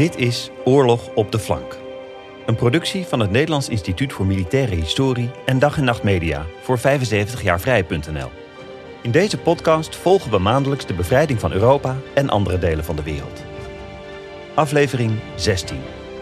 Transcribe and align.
Dit 0.00 0.16
is 0.16 0.50
Oorlog 0.64 1.14
op 1.14 1.32
de 1.32 1.38
Flank. 1.38 1.78
Een 2.46 2.54
productie 2.54 3.06
van 3.06 3.20
het 3.20 3.30
Nederlands 3.30 3.68
Instituut 3.68 4.12
voor 4.12 4.26
Militaire 4.26 4.74
Historie 4.74 5.30
en 5.46 5.58
Dag 5.58 5.76
en 5.76 5.84
Nacht 5.84 6.02
Media 6.02 6.46
voor 6.62 6.78
75 6.78 7.42
jaar 7.42 7.60
vrij.nl. 7.60 8.30
In 9.02 9.10
deze 9.10 9.38
podcast 9.38 9.96
volgen 9.96 10.30
we 10.30 10.38
maandelijks 10.38 10.86
de 10.86 10.94
bevrijding 10.94 11.40
van 11.40 11.52
Europa 11.52 11.96
en 12.14 12.28
andere 12.28 12.58
delen 12.58 12.84
van 12.84 12.96
de 12.96 13.02
wereld. 13.02 13.42
Aflevering 14.54 15.12
16. 15.36 15.78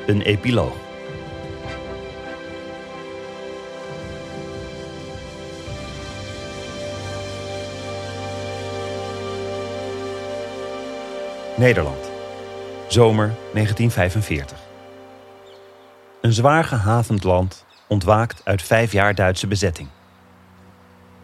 Een 0.06 0.22
epiloog. 0.22 0.76
Nederland. 11.56 12.07
Zomer 12.88 13.34
1945. 13.52 14.58
Een 16.20 16.32
zwaar 16.32 16.64
gehavend 16.64 17.24
land 17.24 17.64
ontwaakt 17.88 18.40
uit 18.44 18.62
vijf 18.62 18.92
jaar 18.92 19.14
Duitse 19.14 19.46
bezetting. 19.46 19.88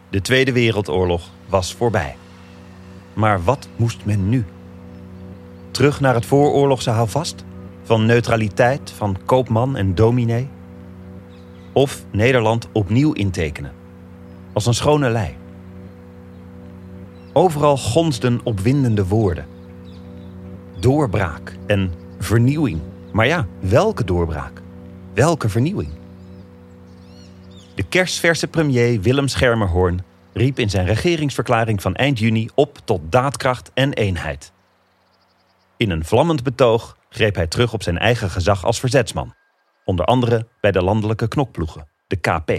De 0.09 0.21
Tweede 0.21 0.51
Wereldoorlog 0.51 1.29
was 1.47 1.73
voorbij. 1.73 2.15
Maar 3.13 3.43
wat 3.43 3.67
moest 3.75 4.05
men 4.05 4.29
nu? 4.29 4.45
Terug 5.71 5.99
naar 5.99 6.13
het 6.13 6.25
vooroorlogse 6.25 6.89
houvast? 6.89 7.43
Van 7.83 8.05
neutraliteit, 8.05 8.91
van 8.91 9.17
koopman 9.25 9.75
en 9.75 9.95
dominee? 9.95 10.49
Of 11.73 12.03
Nederland 12.11 12.67
opnieuw 12.71 13.13
intekenen? 13.13 13.73
Als 14.53 14.65
een 14.65 14.73
schone 14.73 15.09
lei. 15.09 15.35
Overal 17.33 17.77
gonsden 17.77 18.39
opwindende 18.43 19.07
woorden 19.07 19.53
doorbraak 20.79 21.55
en 21.67 21.93
vernieuwing. 22.19 22.81
Maar 23.11 23.27
ja, 23.27 23.47
welke 23.59 24.03
doorbraak? 24.03 24.61
Welke 25.13 25.49
vernieuwing? 25.49 25.89
De 27.75 27.83
kerstverse 27.83 28.47
premier 28.47 29.01
Willem 29.01 29.27
Schermerhorn 29.27 30.03
riep 30.33 30.59
in 30.59 30.69
zijn 30.69 30.85
regeringsverklaring 30.85 31.81
van 31.81 31.95
eind 31.95 32.19
juni 32.19 32.49
op 32.55 32.77
tot 32.83 33.01
daadkracht 33.09 33.71
en 33.73 33.93
eenheid. 33.93 34.51
In 35.77 35.89
een 35.89 36.05
vlammend 36.05 36.43
betoog 36.43 36.97
greep 37.09 37.35
hij 37.35 37.47
terug 37.47 37.73
op 37.73 37.83
zijn 37.83 37.97
eigen 37.97 38.29
gezag 38.29 38.65
als 38.65 38.79
verzetsman, 38.79 39.33
onder 39.85 40.05
andere 40.05 40.47
bij 40.61 40.71
de 40.71 40.83
landelijke 40.83 41.27
knokploegen, 41.27 41.87
de 42.07 42.15
KP. 42.15 42.51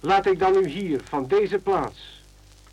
Laat 0.00 0.26
ik 0.26 0.38
dan 0.38 0.54
u 0.54 0.68
hier 0.68 1.00
van 1.04 1.26
deze 1.26 1.58
plaats 1.58 2.22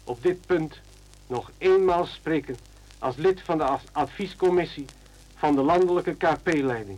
op 0.03 0.23
dit 0.23 0.45
punt 0.45 0.79
nog 1.27 1.51
eenmaal 1.57 2.05
spreken 2.05 2.57
als 2.99 3.15
lid 3.15 3.41
van 3.41 3.57
de 3.57 3.77
adviescommissie 3.91 4.85
van 5.35 5.55
de 5.55 5.61
landelijke 5.61 6.15
KP-leiding. 6.15 6.97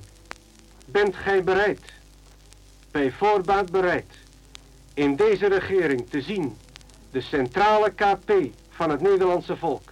Bent 0.85 1.15
gij 1.15 1.43
bereid, 1.43 1.81
bij 2.91 3.11
voorbaat 3.11 3.71
bereid, 3.71 4.13
in 4.93 5.15
deze 5.15 5.47
regering 5.47 6.09
te 6.09 6.21
zien 6.21 6.57
de 7.11 7.21
centrale 7.21 7.91
KP 7.91 8.33
van 8.69 8.89
het 8.89 9.01
Nederlandse 9.01 9.57
volk, 9.57 9.91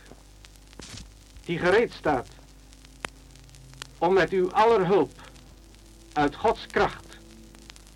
die 1.46 1.60
gereed 1.60 1.94
staat 1.94 2.28
om 3.98 4.14
met 4.14 4.30
uw 4.30 4.52
aller 4.52 4.86
hulp 4.86 5.12
uit 6.14 6.36
Gods 6.36 6.66
kracht 6.68 7.06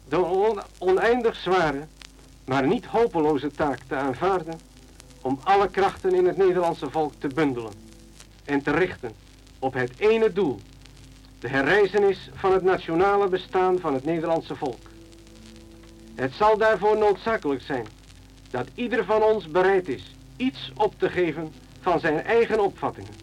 de 0.08 0.64
oneindig 0.78 1.36
zware, 1.36 1.88
maar 2.46 2.68
niet 2.68 2.86
hopeloze 2.86 3.52
taak 3.52 3.80
te 3.88 3.96
aanvaarden 3.96 4.60
om 5.22 5.40
alle 5.44 5.70
krachten 5.70 6.14
in 6.14 6.26
het 6.26 6.38
Nederlandse 6.38 6.90
volk 6.90 7.14
te 7.18 7.28
bundelen 7.28 7.91
en 8.52 8.62
te 8.62 8.72
richten 8.72 9.12
op 9.60 9.74
het 9.74 9.92
ene 9.98 10.34
doel, 10.34 10.60
de 11.40 11.48
herreizenis 11.48 12.30
van 12.34 12.54
het 12.54 12.64
nationale 12.64 13.28
bestaan 13.28 13.80
van 13.80 13.94
het 13.94 14.06
Nederlandse 14.06 14.56
volk. 14.56 14.80
Het 16.16 16.34
zal 16.34 16.58
daarvoor 16.58 16.98
noodzakelijk 16.98 17.62
zijn 17.62 17.86
dat 18.50 18.68
ieder 18.76 19.06
van 19.06 19.24
ons 19.24 19.48
bereid 19.48 19.88
is 19.88 20.16
iets 20.38 20.72
op 20.76 20.94
te 20.98 21.10
geven 21.10 21.54
van 21.82 22.00
zijn 22.00 22.24
eigen 22.24 22.60
opvattingen. 22.60 23.14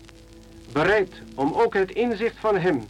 Bereid 0.72 1.12
om 1.34 1.52
ook 1.52 1.74
het 1.74 1.90
inzicht 1.90 2.36
van 2.38 2.56
hem, 2.56 2.84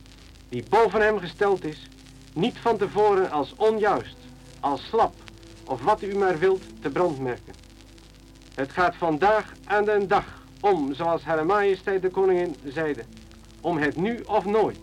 die 0.49 0.65
boven 0.69 1.01
hem 1.01 1.19
gesteld 1.19 1.65
is, 1.65 1.89
niet 2.33 2.59
van 2.59 2.77
tevoren 2.77 3.31
als 3.31 3.55
onjuist, 3.57 4.17
als 4.61 4.87
slap 4.87 5.15
of 5.67 5.83
wat 5.83 6.03
u 6.03 6.17
maar 6.17 6.39
wilt 6.39 6.63
te 6.81 6.91
brandmerken. 6.91 7.55
Het 8.55 8.73
gaat 8.73 8.95
vandaag 8.97 9.53
aan 9.65 9.85
den 9.85 10.09
dag 10.09 10.39
om, 10.61 10.95
zoals 10.95 11.23
Hare 11.23 11.45
Majesteit 11.45 12.03
de 12.03 12.11
Koningin 12.11 12.57
zeide, 12.65 13.03
om 13.61 13.79
het 13.79 13.97
nu 13.97 14.21
of 14.27 14.45
nooit. 14.45 14.79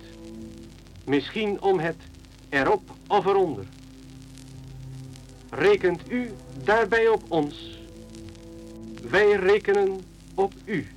Misschien 1.06 1.62
om 1.62 1.80
het 1.80 1.96
erop 2.50 2.82
of 3.08 3.26
eronder. 3.26 3.66
Rekent 5.50 6.12
u 6.12 6.32
daarbij 6.64 7.08
op 7.08 7.24
ons? 7.28 7.80
Wij 9.10 9.32
rekenen 9.32 10.00
op 10.36 10.54
u. 10.66 10.88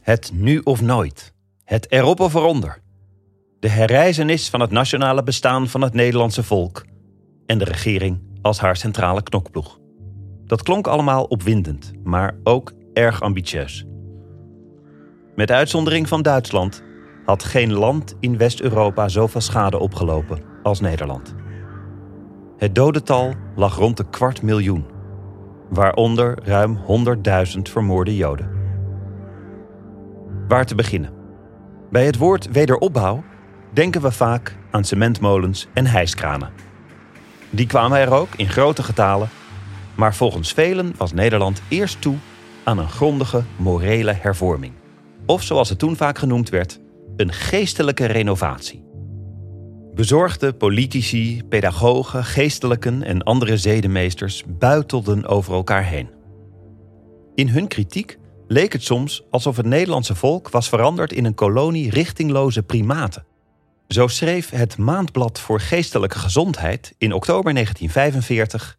Het 0.00 0.30
nu 0.34 0.60
of 0.64 0.80
nooit. 0.80 1.32
Het 1.64 1.90
erop 1.90 2.20
of 2.20 2.34
eronder. 2.34 2.82
De 3.60 3.68
herreizenis 3.68 4.48
van 4.48 4.60
het 4.60 4.70
nationale 4.70 5.22
bestaan 5.22 5.68
van 5.68 5.80
het 5.80 5.92
Nederlandse 5.92 6.42
volk. 6.42 6.84
En 7.46 7.58
de 7.58 7.64
regering 7.64 8.18
als 8.42 8.58
haar 8.58 8.76
centrale 8.76 9.22
knokploeg. 9.22 9.78
Dat 10.46 10.62
klonk 10.62 10.86
allemaal 10.86 11.24
opwindend, 11.24 11.92
maar 12.02 12.36
ook 12.42 12.72
erg 12.92 13.20
ambitieus. 13.20 13.84
Met 15.34 15.50
uitzondering 15.50 16.08
van 16.08 16.22
Duitsland 16.22 16.82
had 17.24 17.44
geen 17.44 17.72
land 17.72 18.14
in 18.20 18.36
West-Europa 18.36 19.08
zoveel 19.08 19.40
schade 19.40 19.78
opgelopen 19.78 20.42
als 20.62 20.80
Nederland. 20.80 21.34
Het 22.56 22.74
dodental 22.74 23.34
lag 23.56 23.76
rond 23.76 23.96
de 23.96 24.08
kwart 24.10 24.42
miljoen, 24.42 24.84
waaronder 25.70 26.38
ruim 26.42 26.78
100.000 27.56 27.62
vermoorde 27.62 28.16
Joden. 28.16 28.50
Waar 30.48 30.66
te 30.66 30.74
beginnen? 30.74 31.10
Bij 31.90 32.06
het 32.06 32.16
woord 32.16 32.50
wederopbouw 32.50 33.24
denken 33.72 34.00
we 34.00 34.12
vaak 34.12 34.56
aan 34.70 34.84
cementmolens 34.84 35.68
en 35.74 35.86
hijskranen. 35.86 36.50
Die 37.50 37.66
kwamen 37.66 37.98
er 37.98 38.12
ook 38.12 38.34
in 38.36 38.48
grote 38.48 38.82
getalen 38.82 39.28
maar 39.96 40.14
volgens 40.14 40.52
velen 40.52 40.94
was 40.96 41.12
Nederland 41.12 41.62
eerst 41.68 42.00
toe 42.00 42.16
aan 42.64 42.78
een 42.78 42.88
grondige 42.88 43.42
morele 43.56 44.12
hervorming. 44.12 44.72
Of 45.26 45.42
zoals 45.42 45.68
het 45.68 45.78
toen 45.78 45.96
vaak 45.96 46.18
genoemd 46.18 46.48
werd, 46.48 46.80
een 47.16 47.32
geestelijke 47.32 48.04
renovatie. 48.04 48.84
Bezorgde 49.94 50.52
politici, 50.52 51.42
pedagogen, 51.48 52.24
geestelijken 52.24 53.02
en 53.02 53.22
andere 53.22 53.56
zedenmeesters 53.56 54.42
buitelden 54.46 55.26
over 55.26 55.54
elkaar 55.54 55.84
heen. 55.84 56.08
In 57.34 57.48
hun 57.48 57.68
kritiek 57.68 58.18
leek 58.48 58.72
het 58.72 58.82
soms 58.82 59.22
alsof 59.30 59.56
het 59.56 59.66
Nederlandse 59.66 60.14
volk 60.14 60.50
was 60.50 60.68
veranderd 60.68 61.12
in 61.12 61.24
een 61.24 61.34
kolonie 61.34 61.90
richtingloze 61.90 62.62
primaten. 62.62 63.26
Zo 63.88 64.06
schreef 64.06 64.50
het 64.50 64.78
Maandblad 64.78 65.40
voor 65.40 65.60
Geestelijke 65.60 66.18
Gezondheid 66.18 66.94
in 66.98 67.12
oktober 67.12 67.52
1945 67.52 68.78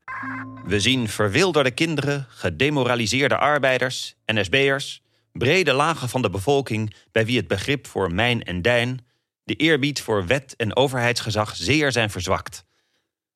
we 0.66 0.80
zien 0.80 1.08
verwilderde 1.08 1.72
kinderen, 1.72 2.26
gedemoraliseerde 2.30 3.38
arbeiders, 3.38 4.16
NSB'ers, 4.26 5.02
brede 5.32 5.74
lagen 5.74 6.10
van 6.10 6.22
de 6.22 6.30
bevolking 6.30 6.94
bij 7.12 7.26
wie 7.26 7.38
het 7.38 7.48
begrip 7.48 7.88
voor 7.88 8.14
mijn 8.14 8.44
en 8.44 8.62
dijn, 8.62 9.06
de 9.44 9.54
eerbied 9.54 10.02
voor 10.02 10.26
wet 10.26 10.56
en 10.56 10.76
overheidsgezag 10.76 11.56
zeer 11.56 11.92
zijn 11.92 12.10
verzwakt. 12.10 12.66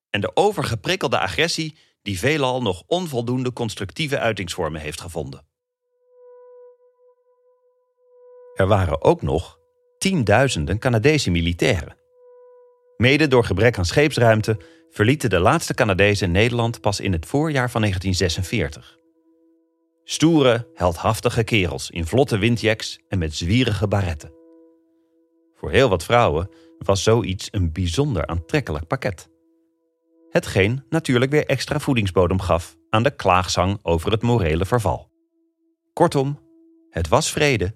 En 0.09 0.21
de 0.21 0.31
overgeprikkelde 0.33 1.19
agressie 1.19 1.77
die 2.01 2.19
veelal 2.19 2.61
nog 2.61 2.83
onvoldoende 2.87 3.53
constructieve 3.53 4.19
uitingsvormen 4.19 4.81
heeft 4.81 5.01
gevonden. 5.01 5.45
Er 8.55 8.67
waren 8.67 9.03
ook 9.03 9.21
nog 9.21 9.59
tienduizenden 9.97 10.79
Canadese 10.79 11.31
militairen. 11.31 11.98
Mede 13.01 13.27
door 13.27 13.43
gebrek 13.43 13.77
aan 13.77 13.85
scheepsruimte 13.85 14.57
verlieten 14.89 15.29
de 15.29 15.39
laatste 15.39 15.73
Canadezen 15.73 16.31
Nederland 16.31 16.81
pas 16.81 16.99
in 16.99 17.11
het 17.11 17.25
voorjaar 17.25 17.71
van 17.71 17.81
1946. 17.81 18.97
Stoere, 20.03 20.67
heldhaftige 20.73 21.43
kerels 21.43 21.89
in 21.89 22.05
vlotte 22.05 22.37
windjacks 22.37 22.99
en 23.07 23.19
met 23.19 23.35
zwierige 23.35 23.87
baretten. 23.87 24.31
Voor 25.53 25.71
heel 25.71 25.89
wat 25.89 26.03
vrouwen 26.03 26.49
was 26.77 27.03
zoiets 27.03 27.47
een 27.51 27.71
bijzonder 27.71 28.27
aantrekkelijk 28.27 28.87
pakket. 28.87 29.29
Hetgeen 30.29 30.83
natuurlijk 30.89 31.31
weer 31.31 31.45
extra 31.45 31.79
voedingsbodem 31.79 32.39
gaf 32.39 32.77
aan 32.89 33.03
de 33.03 33.15
klaagzang 33.15 33.79
over 33.81 34.11
het 34.11 34.21
morele 34.21 34.65
verval. 34.65 35.11
Kortom, 35.93 36.39
het 36.89 37.07
was 37.07 37.31
vrede, 37.31 37.75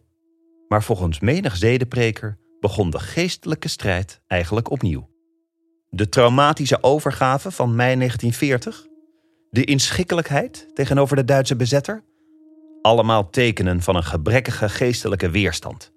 maar 0.67 0.83
volgens 0.83 1.19
menig 1.19 1.55
zedepreker 1.55 2.39
begon 2.59 2.89
de 2.89 2.99
geestelijke 2.99 3.67
strijd 3.67 4.21
eigenlijk 4.27 4.71
opnieuw. 4.71 5.11
De 5.95 6.09
traumatische 6.09 6.83
overgave 6.83 7.51
van 7.51 7.75
mei 7.75 7.95
1940? 7.95 8.87
De 9.49 9.63
inschikkelijkheid 9.63 10.67
tegenover 10.73 11.15
de 11.15 11.25
Duitse 11.25 11.55
bezetter? 11.55 12.03
Allemaal 12.81 13.29
tekenen 13.29 13.81
van 13.81 13.95
een 13.95 14.03
gebrekkige 14.03 14.69
geestelijke 14.69 15.29
weerstand. 15.29 15.91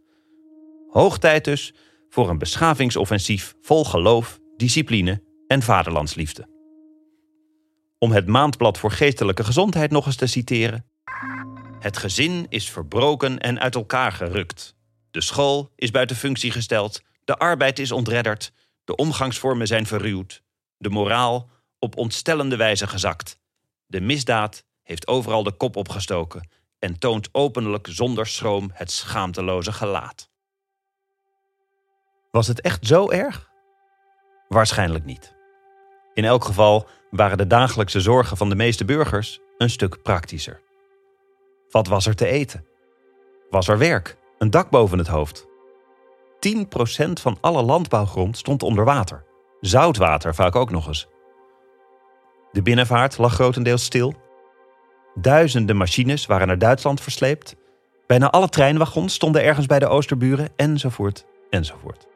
Hoog 0.88 1.18
tijd 1.18 1.44
dus 1.44 1.74
voor 2.08 2.30
een 2.30 2.38
beschavingsoffensief 2.38 3.54
vol 3.60 3.84
geloof, 3.84 4.38
discipline 4.56 5.22
en 5.46 5.62
vaderlandsliefde. 5.62 6.48
Om 7.98 8.12
het 8.12 8.26
maandblad 8.26 8.78
voor 8.78 8.90
geestelijke 8.90 9.44
gezondheid 9.44 9.90
nog 9.90 10.06
eens 10.06 10.16
te 10.16 10.26
citeren. 10.26 10.84
Het 11.78 11.96
gezin 11.96 12.46
is 12.48 12.70
verbroken 12.70 13.38
en 13.38 13.60
uit 13.60 13.74
elkaar 13.74 14.12
gerukt. 14.12 14.76
De 15.10 15.20
school 15.20 15.72
is 15.76 15.90
buiten 15.90 16.16
functie 16.16 16.50
gesteld, 16.50 17.02
de 17.24 17.36
arbeid 17.36 17.78
is 17.78 17.92
ontredderd, 17.92 18.52
de 18.86 18.96
omgangsvormen 18.96 19.66
zijn 19.66 19.86
verruwd, 19.86 20.42
de 20.76 20.88
moraal 20.88 21.48
op 21.78 21.96
ontstellende 21.96 22.56
wijze 22.56 22.86
gezakt. 22.86 23.38
De 23.86 24.00
misdaad 24.00 24.64
heeft 24.82 25.06
overal 25.06 25.42
de 25.42 25.52
kop 25.52 25.76
opgestoken 25.76 26.48
en 26.78 26.98
toont 26.98 27.28
openlijk 27.32 27.86
zonder 27.90 28.26
schroom 28.26 28.70
het 28.72 28.90
schaamteloze 28.90 29.72
gelaat. 29.72 30.30
Was 32.30 32.46
het 32.46 32.60
echt 32.60 32.86
zo 32.86 33.10
erg? 33.10 33.50
Waarschijnlijk 34.48 35.04
niet. 35.04 35.34
In 36.14 36.24
elk 36.24 36.44
geval 36.44 36.88
waren 37.10 37.38
de 37.38 37.46
dagelijkse 37.46 38.00
zorgen 38.00 38.36
van 38.36 38.48
de 38.48 38.54
meeste 38.54 38.84
burgers 38.84 39.40
een 39.58 39.70
stuk 39.70 40.02
praktischer. 40.02 40.62
Wat 41.70 41.86
was 41.86 42.06
er 42.06 42.14
te 42.14 42.26
eten? 42.26 42.66
Was 43.50 43.68
er 43.68 43.78
werk? 43.78 44.16
Een 44.38 44.50
dak 44.50 44.70
boven 44.70 44.98
het 44.98 45.06
hoofd? 45.06 45.45
10% 46.46 47.12
van 47.20 47.38
alle 47.40 47.62
landbouwgrond 47.62 48.36
stond 48.36 48.62
onder 48.62 48.84
water. 48.84 49.24
Zoutwater 49.60 50.34
vaak 50.34 50.56
ook 50.56 50.70
nog 50.70 50.86
eens. 50.86 51.08
De 52.52 52.62
binnenvaart 52.62 53.18
lag 53.18 53.34
grotendeels 53.34 53.84
stil. 53.84 54.14
Duizenden 55.14 55.76
machines 55.76 56.26
waren 56.26 56.46
naar 56.46 56.58
Duitsland 56.58 57.00
versleept. 57.00 57.56
Bijna 58.06 58.30
alle 58.30 58.48
treinwagons 58.48 59.14
stonden 59.14 59.44
ergens 59.44 59.66
bij 59.66 59.78
de 59.78 59.86
Oosterburen, 59.86 60.48
enzovoort, 60.56 61.26
enzovoort. 61.50 62.06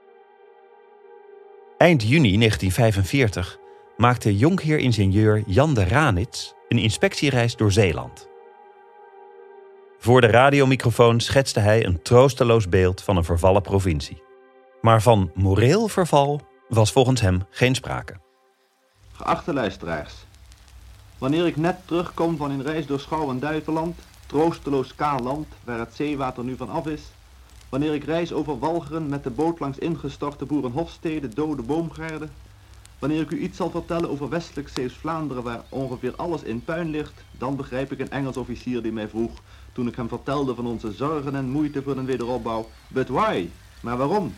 Eind 1.79 2.03
juni 2.03 2.37
1945 2.37 3.59
maakte 3.97 4.37
jonkheer-ingenieur 4.37 5.43
Jan 5.47 5.75
de 5.75 5.85
Ranits 5.85 6.55
een 6.69 6.79
inspectiereis 6.79 7.57
door 7.57 7.73
Zeeland. 7.73 8.30
Voor 10.03 10.21
de 10.21 10.27
radiomicrofoon 10.27 11.21
schetste 11.21 11.61
hij 11.61 11.87
een 11.87 12.03
troosteloos 12.03 12.69
beeld 12.69 13.03
van 13.03 13.17
een 13.17 13.25
vervallen 13.25 13.63
provincie. 13.63 14.23
Maar 14.81 15.03
van 15.03 15.31
moreel 15.35 15.89
verval 15.89 16.41
was 16.69 16.93
volgens 16.93 17.21
hem 17.21 17.43
geen 17.51 17.75
sprake. 17.75 18.17
Geachte 19.13 19.53
luisteraars, 19.53 20.15
wanneer 21.19 21.47
ik 21.47 21.57
net 21.57 21.77
terugkom 21.87 22.37
van 22.37 22.51
een 22.51 22.63
reis 22.63 22.87
door 22.87 23.01
Schouw 23.01 23.31
en 23.31 23.95
troosteloos 24.27 24.95
kaal 24.95 25.19
land 25.19 25.47
waar 25.65 25.79
het 25.79 25.95
zeewater 25.95 26.45
nu 26.45 26.57
van 26.57 26.71
af 26.71 26.87
is, 26.87 27.03
wanneer 27.69 27.95
ik 27.95 28.05
reis 28.05 28.33
over 28.33 28.59
Walcheren 28.59 29.09
met 29.09 29.25
de 29.25 29.31
boot 29.31 29.61
langs 29.61 29.79
ingestorte 29.79 30.45
boerenhofsteden, 30.45 31.31
dode 31.35 31.63
boomgaarden, 31.63 32.31
wanneer 33.01 33.21
ik 33.21 33.31
u 33.31 33.39
iets 33.39 33.57
zal 33.57 33.71
vertellen 33.71 34.11
over 34.11 34.29
westelijk 34.29 34.69
Zeeuws-Vlaanderen 34.69 35.43
waar 35.43 35.63
ongeveer 35.69 36.17
alles 36.17 36.43
in 36.43 36.65
puin 36.65 36.91
ligt, 36.91 37.25
dan 37.39 37.57
begrijp 37.57 37.93
ik 37.93 38.01
een 38.01 38.11
Engels 38.11 38.37
officier 38.37 38.83
die 38.83 38.93
mij 38.93 39.09
vroeg, 39.09 39.31
toen 39.73 39.87
ik 39.87 39.97
hem 39.97 40.09
vertelde 40.09 40.55
van 40.55 40.67
onze 40.67 40.93
zorgen 40.93 41.35
en 41.35 41.51
moeite 41.51 41.83
voor 41.83 41.97
een 41.97 42.05
wederopbouw, 42.07 42.69
but 42.89 43.09
why? 43.09 43.49
Maar 43.81 43.97
waarom? 43.97 44.35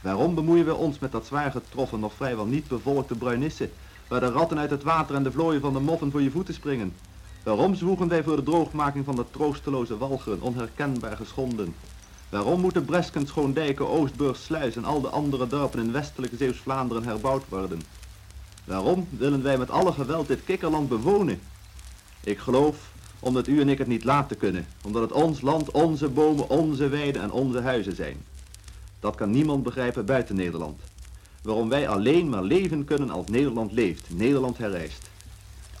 Waarom 0.00 0.34
bemoeien 0.34 0.64
we 0.64 0.74
ons 0.74 0.98
met 0.98 1.12
dat 1.12 1.26
zwaar 1.26 1.50
getroffen, 1.50 2.00
nog 2.00 2.12
vrijwel 2.12 2.46
niet 2.46 2.68
bevolkte 2.68 3.14
bruinisse, 3.14 3.70
waar 4.08 4.20
de 4.20 4.30
ratten 4.30 4.58
uit 4.58 4.70
het 4.70 4.82
water 4.82 5.14
en 5.14 5.22
de 5.22 5.32
vlooien 5.32 5.60
van 5.60 5.72
de 5.72 5.80
moffen 5.80 6.10
voor 6.10 6.22
je 6.22 6.30
voeten 6.30 6.54
springen? 6.54 6.94
Waarom 7.42 7.74
zwoegen 7.74 8.08
wij 8.08 8.22
voor 8.22 8.36
de 8.36 8.42
droogmaking 8.42 9.04
van 9.04 9.16
de 9.16 9.24
troosteloze 9.30 9.98
walgeren, 9.98 10.40
onherkenbaar 10.40 11.16
geschonden? 11.16 11.74
Waarom 12.34 12.60
moeten 12.60 12.84
Bresken, 12.84 13.26
Schoondijken, 13.26 13.88
Oostburg, 13.88 14.36
Sluis 14.36 14.76
en 14.76 14.84
al 14.84 15.00
de 15.00 15.08
andere 15.08 15.46
dorpen 15.46 15.80
in 15.80 15.92
westelijke 15.92 16.36
Zeeuws-Vlaanderen 16.36 17.04
herbouwd 17.04 17.42
worden? 17.48 17.82
Waarom 18.64 19.08
willen 19.10 19.42
wij 19.42 19.58
met 19.58 19.70
alle 19.70 19.92
geweld 19.92 20.26
dit 20.26 20.44
kikkerland 20.44 20.88
bewonen? 20.88 21.40
Ik 22.24 22.38
geloof 22.38 22.76
omdat 23.20 23.46
u 23.46 23.60
en 23.60 23.68
ik 23.68 23.78
het 23.78 23.86
niet 23.86 24.04
laten 24.04 24.36
kunnen, 24.36 24.66
omdat 24.84 25.02
het 25.02 25.12
ons 25.12 25.40
land, 25.40 25.70
onze 25.70 26.08
bomen, 26.08 26.48
onze 26.48 26.88
weiden 26.88 27.22
en 27.22 27.30
onze 27.30 27.60
huizen 27.60 27.96
zijn. 27.96 28.16
Dat 29.00 29.14
kan 29.14 29.30
niemand 29.30 29.62
begrijpen 29.62 30.04
buiten 30.04 30.36
Nederland. 30.36 30.80
Waarom 31.42 31.68
wij 31.68 31.88
alleen 31.88 32.28
maar 32.28 32.42
leven 32.42 32.84
kunnen 32.84 33.10
als 33.10 33.26
Nederland 33.26 33.72
leeft, 33.72 34.06
Nederland 34.10 34.58
herrijst. 34.58 35.10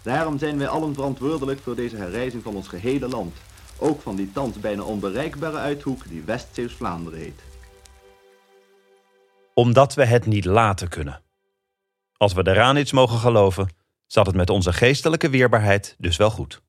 Daarom 0.02 0.38
zijn 0.38 0.58
wij 0.58 0.68
allen 0.68 0.94
verantwoordelijk 0.94 1.60
voor 1.60 1.74
deze 1.74 1.96
herrijzing 1.96 2.42
van 2.42 2.54
ons 2.54 2.68
gehele 2.68 3.08
land. 3.08 3.34
Ook 3.78 4.00
van 4.00 4.16
die 4.16 4.32
thans 4.32 4.60
bijna 4.60 4.82
onbereikbare 4.82 5.56
uithoek 5.56 6.08
die 6.08 6.22
West-Zeeuws-Vlaanderen 6.22 7.18
heet. 7.18 7.42
Omdat 9.54 9.94
we 9.94 10.04
het 10.04 10.26
niet 10.26 10.44
laten 10.44 10.88
kunnen. 10.88 11.22
Als 12.16 12.32
we 12.32 12.42
de 12.42 12.52
Ranits 12.52 12.92
mogen 12.92 13.18
geloven, 13.18 13.68
zat 14.06 14.26
het 14.26 14.34
met 14.34 14.50
onze 14.50 14.72
geestelijke 14.72 15.30
weerbaarheid 15.30 15.94
dus 15.98 16.16
wel 16.16 16.30
goed. 16.30 16.62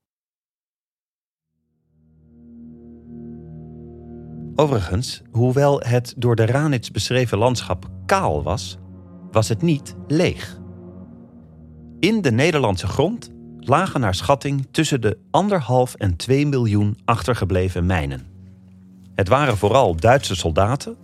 Overigens, 4.55 5.21
hoewel 5.31 5.79
het 5.79 6.13
door 6.17 6.35
de 6.35 6.45
Ranits 6.45 6.91
beschreven 6.91 7.37
landschap 7.37 7.85
kaal 8.05 8.43
was, 8.43 8.77
was 9.31 9.49
het 9.49 9.61
niet 9.61 9.95
leeg. 10.07 10.57
In 11.99 12.21
de 12.21 12.31
Nederlandse 12.31 12.87
grond 12.87 13.29
lagen 13.67 13.99
naar 13.99 14.15
schatting 14.15 14.67
tussen 14.71 15.01
de 15.01 15.17
anderhalf 15.31 15.93
en 15.93 16.15
2 16.15 16.47
miljoen 16.47 16.97
achtergebleven 17.05 17.85
mijnen. 17.85 18.25
Het 19.15 19.27
waren 19.27 19.57
vooral 19.57 19.95
Duitse 19.95 20.35
soldaten, 20.35 20.95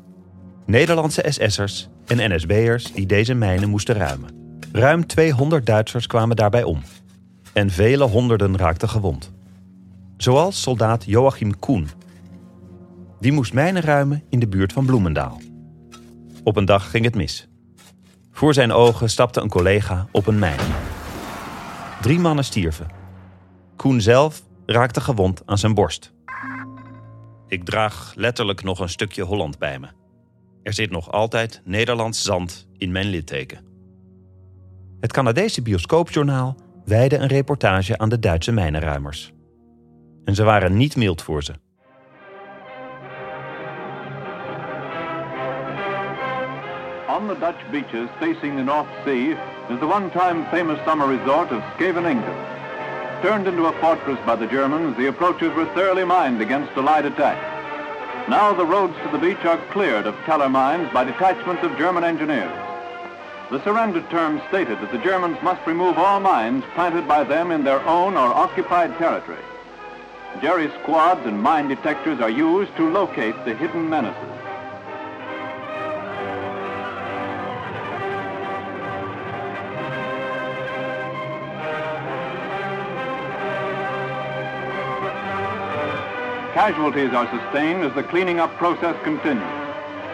Nederlandse 0.65 1.25
SS'ers 1.27 1.89
en 2.05 2.35
NSB'ers 2.35 2.91
die 2.91 3.05
deze 3.05 3.33
mijnen 3.33 3.69
moesten 3.69 3.95
ruimen. 3.95 4.29
Ruim 4.71 5.07
200 5.07 5.65
Duitsers 5.65 6.07
kwamen 6.07 6.35
daarbij 6.35 6.63
om. 6.63 6.81
En 7.53 7.69
vele 7.69 8.03
honderden 8.03 8.57
raakten 8.57 8.89
gewond. 8.89 9.31
Zoals 10.17 10.61
soldaat 10.61 11.03
Joachim 11.05 11.59
Koen. 11.59 11.89
Die 13.19 13.31
moest 13.31 13.53
mijnen 13.53 13.81
ruimen 13.81 14.23
in 14.29 14.39
de 14.39 14.47
buurt 14.47 14.73
van 14.73 14.85
Bloemendaal. 14.85 15.41
Op 16.43 16.55
een 16.55 16.65
dag 16.65 16.89
ging 16.89 17.05
het 17.05 17.15
mis. 17.15 17.47
Voor 18.31 18.53
zijn 18.53 18.71
ogen 18.71 19.09
stapte 19.09 19.41
een 19.41 19.49
collega 19.49 20.07
op 20.11 20.27
een 20.27 20.39
mijn. 20.39 20.59
Drie 22.01 22.19
mannen 22.19 22.43
stierven. 22.43 22.87
Koen 23.75 24.01
zelf 24.01 24.43
raakte 24.65 25.01
gewond 25.01 25.41
aan 25.45 25.57
zijn 25.57 25.73
borst. 25.73 26.13
Ik 27.47 27.65
draag 27.65 28.13
letterlijk 28.15 28.63
nog 28.63 28.79
een 28.79 28.89
stukje 28.89 29.23
Holland 29.23 29.59
bij 29.59 29.79
me. 29.79 29.87
Er 30.63 30.73
zit 30.73 30.91
nog 30.91 31.11
altijd 31.11 31.61
Nederlands 31.63 32.23
zand 32.23 32.67
in 32.77 32.91
mijn 32.91 33.07
litteken. 33.07 33.65
Het 34.99 35.13
Canadese 35.13 35.61
bioscoopjournaal 35.61 36.55
wijde 36.85 37.17
een 37.17 37.27
reportage 37.27 37.97
aan 37.97 38.09
de 38.09 38.19
Duitse 38.19 38.51
mijnenruimers. 38.51 39.33
En 40.25 40.35
ze 40.35 40.43
waren 40.43 40.77
niet 40.77 40.95
mild 40.95 41.21
voor 41.21 41.43
ze. 41.43 41.53
On 47.07 47.27
the 47.27 47.35
Dutch 47.39 47.69
beaches 47.71 48.09
facing 48.19 48.57
the 48.57 48.63
North 48.63 48.89
Sea 49.05 49.60
is 49.69 49.79
the 49.79 49.87
one-time 49.87 50.49
famous 50.49 50.83
summer 50.85 51.07
resort 51.07 51.49
of 51.51 51.63
Scheveningen. 51.75 52.23
Turned 53.21 53.47
into 53.47 53.65
a 53.65 53.79
fortress 53.79 54.19
by 54.25 54.35
the 54.35 54.47
Germans, 54.47 54.97
the 54.97 55.07
approaches 55.07 55.53
were 55.53 55.71
thoroughly 55.75 56.03
mined 56.03 56.41
against 56.41 56.75
Allied 56.75 57.05
attack. 57.05 57.37
Now 58.27 58.53
the 58.53 58.65
roads 58.65 58.95
to 59.03 59.09
the 59.11 59.17
beach 59.17 59.45
are 59.45 59.57
cleared 59.71 60.07
of 60.07 60.15
teller 60.25 60.49
mines 60.49 60.91
by 60.91 61.03
detachments 61.03 61.63
of 61.63 61.77
German 61.77 62.03
engineers. 62.03 62.51
The 63.51 63.63
surrender 63.63 64.01
terms 64.09 64.41
stated 64.49 64.79
that 64.79 64.91
the 64.91 64.97
Germans 64.97 65.37
must 65.43 65.65
remove 65.67 65.97
all 65.97 66.19
mines 66.19 66.63
planted 66.73 67.07
by 67.07 67.23
them 67.23 67.51
in 67.51 67.63
their 67.63 67.81
own 67.81 68.15
or 68.15 68.33
occupied 68.33 68.97
territory. 68.97 69.43
Jerry 70.41 70.71
squads 70.81 71.25
and 71.25 71.41
mine 71.41 71.67
detectors 71.67 72.19
are 72.21 72.29
used 72.29 72.75
to 72.77 72.89
locate 72.89 73.35
the 73.45 73.53
hidden 73.53 73.89
menaces. 73.89 74.40
Casualties 86.67 87.13
are 87.13 87.29
sustained 87.37 87.83
as 87.83 87.93
the 87.93 88.03
cleaning 88.03 88.39
up 88.39 88.51
process 88.57 88.95
continues. 89.03 89.55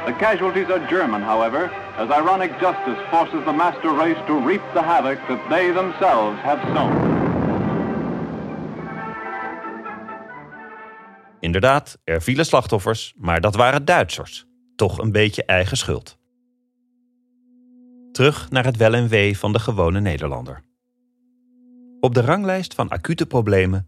The 0.05 0.13
casualties 0.13 0.69
are 0.69 0.87
German, 0.87 1.21
however, 1.21 1.71
as 1.97 2.09
ironic 2.09 2.51
justice 2.59 2.99
forces 3.09 3.43
the 3.45 3.51
master 3.51 3.91
race 3.91 4.21
to 4.27 4.33
reap 4.47 4.61
the 4.73 4.81
havoc 4.81 5.19
that 5.27 5.49
they 5.49 5.73
themselves 5.73 6.37
have 6.41 6.61
sown. 6.73 6.93
Inderdaad, 11.39 11.97
er 12.03 12.21
vielen 12.21 12.45
slachtoffers, 12.45 13.13
maar 13.17 13.41
dat 13.41 13.55
waren 13.55 13.85
Duitsers. 13.85 14.45
Toch 14.75 14.97
een 14.99 15.11
beetje 15.11 15.45
eigen 15.45 15.77
schuld. 15.77 16.17
Terug 18.11 18.49
naar 18.49 18.65
het 18.65 18.77
wel 18.77 18.93
en 18.93 19.07
wee 19.07 19.37
van 19.37 19.51
de 19.51 19.59
gewone 19.59 19.99
Nederlander. 19.99 20.63
Op 21.99 22.13
de 22.13 22.21
ranglijst 22.21 22.73
van 22.73 22.89
acute 22.89 23.25
problemen 23.25 23.87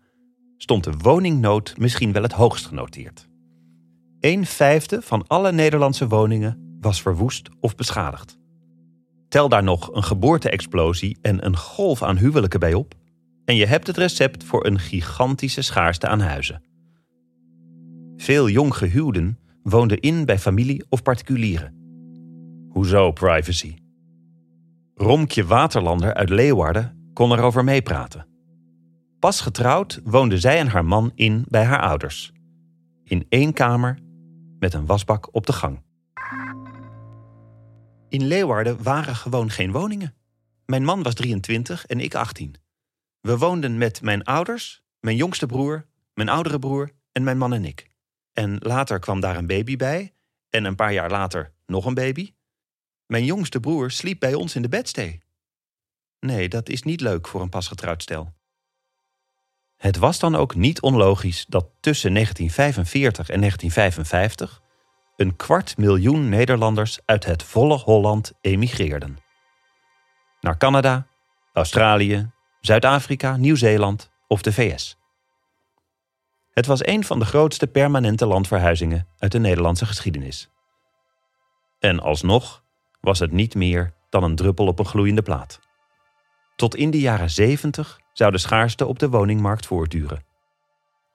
stond 0.61 0.83
de 0.83 0.93
woningnood 0.97 1.73
misschien 1.77 2.11
wel 2.11 2.23
het 2.23 2.31
hoogst 2.31 2.65
genoteerd. 2.65 3.27
Een 4.19 4.45
vijfde 4.45 5.01
van 5.01 5.27
alle 5.27 5.51
Nederlandse 5.51 6.07
woningen 6.07 6.77
was 6.81 7.01
verwoest 7.01 7.49
of 7.59 7.75
beschadigd. 7.75 8.37
Tel 9.29 9.49
daar 9.49 9.63
nog 9.63 9.93
een 9.93 10.03
geboorte-explosie 10.03 11.17
en 11.21 11.45
een 11.45 11.57
golf 11.57 12.03
aan 12.03 12.17
huwelijken 12.17 12.59
bij 12.59 12.73
op, 12.73 12.93
en 13.45 13.55
je 13.55 13.65
hebt 13.65 13.87
het 13.87 13.97
recept 13.97 14.43
voor 14.43 14.65
een 14.65 14.79
gigantische 14.79 15.61
schaarste 15.61 16.07
aan 16.07 16.19
huizen. 16.19 16.63
Veel 18.15 18.49
jonggehuwden 18.49 19.39
woonden 19.63 19.99
in 19.99 20.25
bij 20.25 20.39
familie 20.39 20.85
of 20.89 21.01
particulieren. 21.01 21.73
Hoezo 22.69 23.11
privacy? 23.11 23.75
Romkje 24.95 25.45
Waterlander 25.45 26.13
uit 26.13 26.29
Leeuwarden 26.29 27.11
kon 27.13 27.31
erover 27.31 27.63
meepraten. 27.63 28.27
Pas 29.19 29.41
getrouwd 29.41 29.99
woonde 30.03 30.39
zij 30.39 30.59
en 30.59 30.67
haar 30.67 30.85
man 30.85 31.11
in 31.15 31.45
bij 31.47 31.63
haar 31.63 31.81
ouders. 31.81 32.31
In 33.03 33.25
één 33.29 33.53
kamer 33.53 33.99
met 34.59 34.73
een 34.73 34.85
wasbak 34.85 35.35
op 35.35 35.45
de 35.45 35.53
gang. 35.53 35.81
In 38.09 38.27
Leeuwarden 38.27 38.83
waren 38.83 39.15
gewoon 39.15 39.49
geen 39.49 39.71
woningen. 39.71 40.15
Mijn 40.65 40.83
man 40.83 41.03
was 41.03 41.13
23 41.13 41.85
en 41.85 41.99
ik 41.99 42.15
18. 42.15 42.55
We 43.21 43.37
woonden 43.37 43.77
met 43.77 44.01
mijn 44.01 44.23
ouders, 44.23 44.83
mijn 44.99 45.15
jongste 45.15 45.45
broer, 45.45 45.85
mijn 46.13 46.29
oudere 46.29 46.59
broer 46.59 46.91
en 47.11 47.23
mijn 47.23 47.37
man 47.37 47.53
en 47.53 47.65
ik. 47.65 47.89
En 48.33 48.57
later 48.59 48.99
kwam 48.99 49.19
daar 49.19 49.37
een 49.37 49.47
baby 49.47 49.75
bij 49.75 50.13
en 50.49 50.65
een 50.65 50.75
paar 50.75 50.93
jaar 50.93 51.09
later 51.09 51.53
nog 51.65 51.85
een 51.85 51.93
baby. 51.93 52.33
Mijn 53.05 53.25
jongste 53.25 53.59
broer 53.59 53.91
sliep 53.91 54.19
bij 54.19 54.33
ons 54.33 54.55
in 54.55 54.61
de 54.61 54.69
bedstee. 54.69 55.21
Nee, 56.19 56.49
dat 56.49 56.69
is 56.69 56.83
niet 56.83 57.01
leuk 57.01 57.27
voor 57.27 57.41
een 57.41 57.49
pasgetrouwd 57.49 58.01
stel. 58.01 58.37
Het 59.79 59.97
was 59.97 60.19
dan 60.19 60.35
ook 60.35 60.55
niet 60.55 60.81
onlogisch 60.81 61.45
dat 61.47 61.65
tussen 61.79 62.13
1945 62.13 63.29
en 63.29 63.39
1955 63.39 64.61
een 65.15 65.35
kwart 65.35 65.77
miljoen 65.77 66.29
Nederlanders 66.29 66.99
uit 67.05 67.25
het 67.25 67.43
volle 67.43 67.77
Holland 67.77 68.33
emigreerden. 68.41 69.17
Naar 70.41 70.57
Canada, 70.57 71.07
Australië, 71.53 72.31
Zuid-Afrika, 72.61 73.37
Nieuw-Zeeland 73.37 74.11
of 74.27 74.41
de 74.41 74.53
VS. 74.53 74.97
Het 76.51 76.65
was 76.65 76.85
een 76.85 77.03
van 77.03 77.19
de 77.19 77.25
grootste 77.25 77.67
permanente 77.67 78.25
landverhuizingen 78.25 79.07
uit 79.17 79.31
de 79.31 79.39
Nederlandse 79.39 79.85
geschiedenis. 79.85 80.49
En 81.79 81.99
alsnog 81.99 82.63
was 83.01 83.19
het 83.19 83.31
niet 83.31 83.55
meer 83.55 83.93
dan 84.09 84.23
een 84.23 84.35
druppel 84.35 84.67
op 84.67 84.79
een 84.79 84.85
gloeiende 84.85 85.21
plaat. 85.21 85.59
Tot 86.55 86.75
in 86.75 86.91
de 86.91 86.99
jaren 86.99 87.29
70 87.29 87.99
zou 88.19 88.31
de 88.31 88.37
schaarste 88.37 88.85
op 88.85 88.99
de 88.99 89.09
woningmarkt 89.09 89.65
voortduren. 89.65 90.23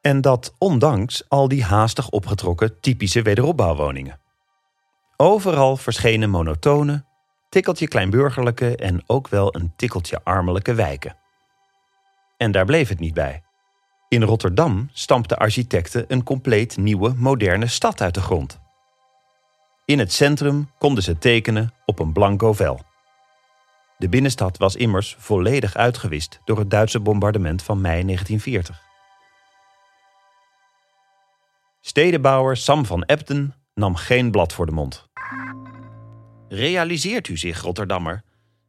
En 0.01 0.21
dat 0.21 0.55
ondanks 0.59 1.29
al 1.29 1.49
die 1.49 1.65
haastig 1.65 2.09
opgetrokken 2.09 2.81
typische 2.81 3.23
wederopbouwwoningen. 3.23 4.21
Overal 5.17 5.77
verschenen 5.77 6.31
monotone, 6.31 7.05
tikkeltje 7.49 7.89
kleinburgerlijke 7.89 8.77
en 8.77 9.03
ook 9.07 9.29
wel 9.29 9.55
een 9.55 9.73
tikkeltje 9.77 10.21
armelijke 10.23 10.75
wijken. 10.75 11.17
En 12.37 12.53
daar 12.53 12.65
bleef 12.65 12.89
het 12.89 13.01
niet 13.01 13.15
bij. 13.15 13.43
In 14.09 14.23
Rotterdam 14.23 14.89
stampten 14.93 15.39
architecten 15.39 16.05
een 16.09 16.23
compleet 16.23 16.77
nieuwe, 16.77 17.15
moderne 17.17 17.67
stad 17.67 18.01
uit 18.01 18.15
de 18.15 18.21
grond. 18.21 18.61
In 19.85 19.99
het 19.99 20.13
centrum 20.13 20.71
konden 20.79 21.03
ze 21.03 21.19
tekenen 21.19 21.73
op 21.85 21.99
een 21.99 22.13
blanco 22.13 22.53
vel. 22.53 22.81
De 23.99 24.09
binnenstad 24.09 24.57
was 24.59 24.77
immers 24.77 25.17
volledig 25.19 25.75
uitgewist 25.75 26.41
door 26.45 26.59
het 26.59 26.71
Duitse 26.71 27.01
bombardement 27.01 27.63
van 27.63 27.81
mei 27.81 28.05
1940. 28.05 28.83
Stedenbouwer 31.81 32.57
Sam 32.57 32.87
van 32.87 33.03
Ebden 33.03 33.55
nam 33.75 33.95
geen 33.95 34.31
blad 34.31 34.53
voor 34.53 34.67
de 34.67 34.73
mond. 34.73 35.09
Realiseert 36.49 37.29
u 37.29 37.37
zich, 37.37 37.61
Rotterdammer, 37.61 38.23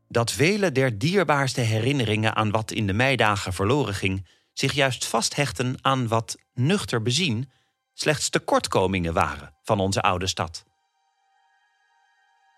dat 0.07 0.31
vele 0.31 0.71
der 0.71 0.97
dierbaarste 0.97 1.61
herinneringen 1.61 2.35
aan 2.35 2.51
wat 2.51 2.71
in 2.71 2.87
de 2.87 2.93
meidagen 2.93 3.53
verloren 3.53 3.93
ging, 3.93 4.27
zich 4.53 4.73
juist 4.73 5.05
vasthechten 5.05 5.75
aan 5.81 6.07
wat 6.07 6.37
nuchter 6.53 7.01
bezien 7.01 7.49
slechts 7.93 8.29
tekortkomingen 8.29 9.13
waren 9.13 9.55
van 9.63 9.79
onze 9.79 10.01
oude 10.01 10.27
stad. 10.27 10.65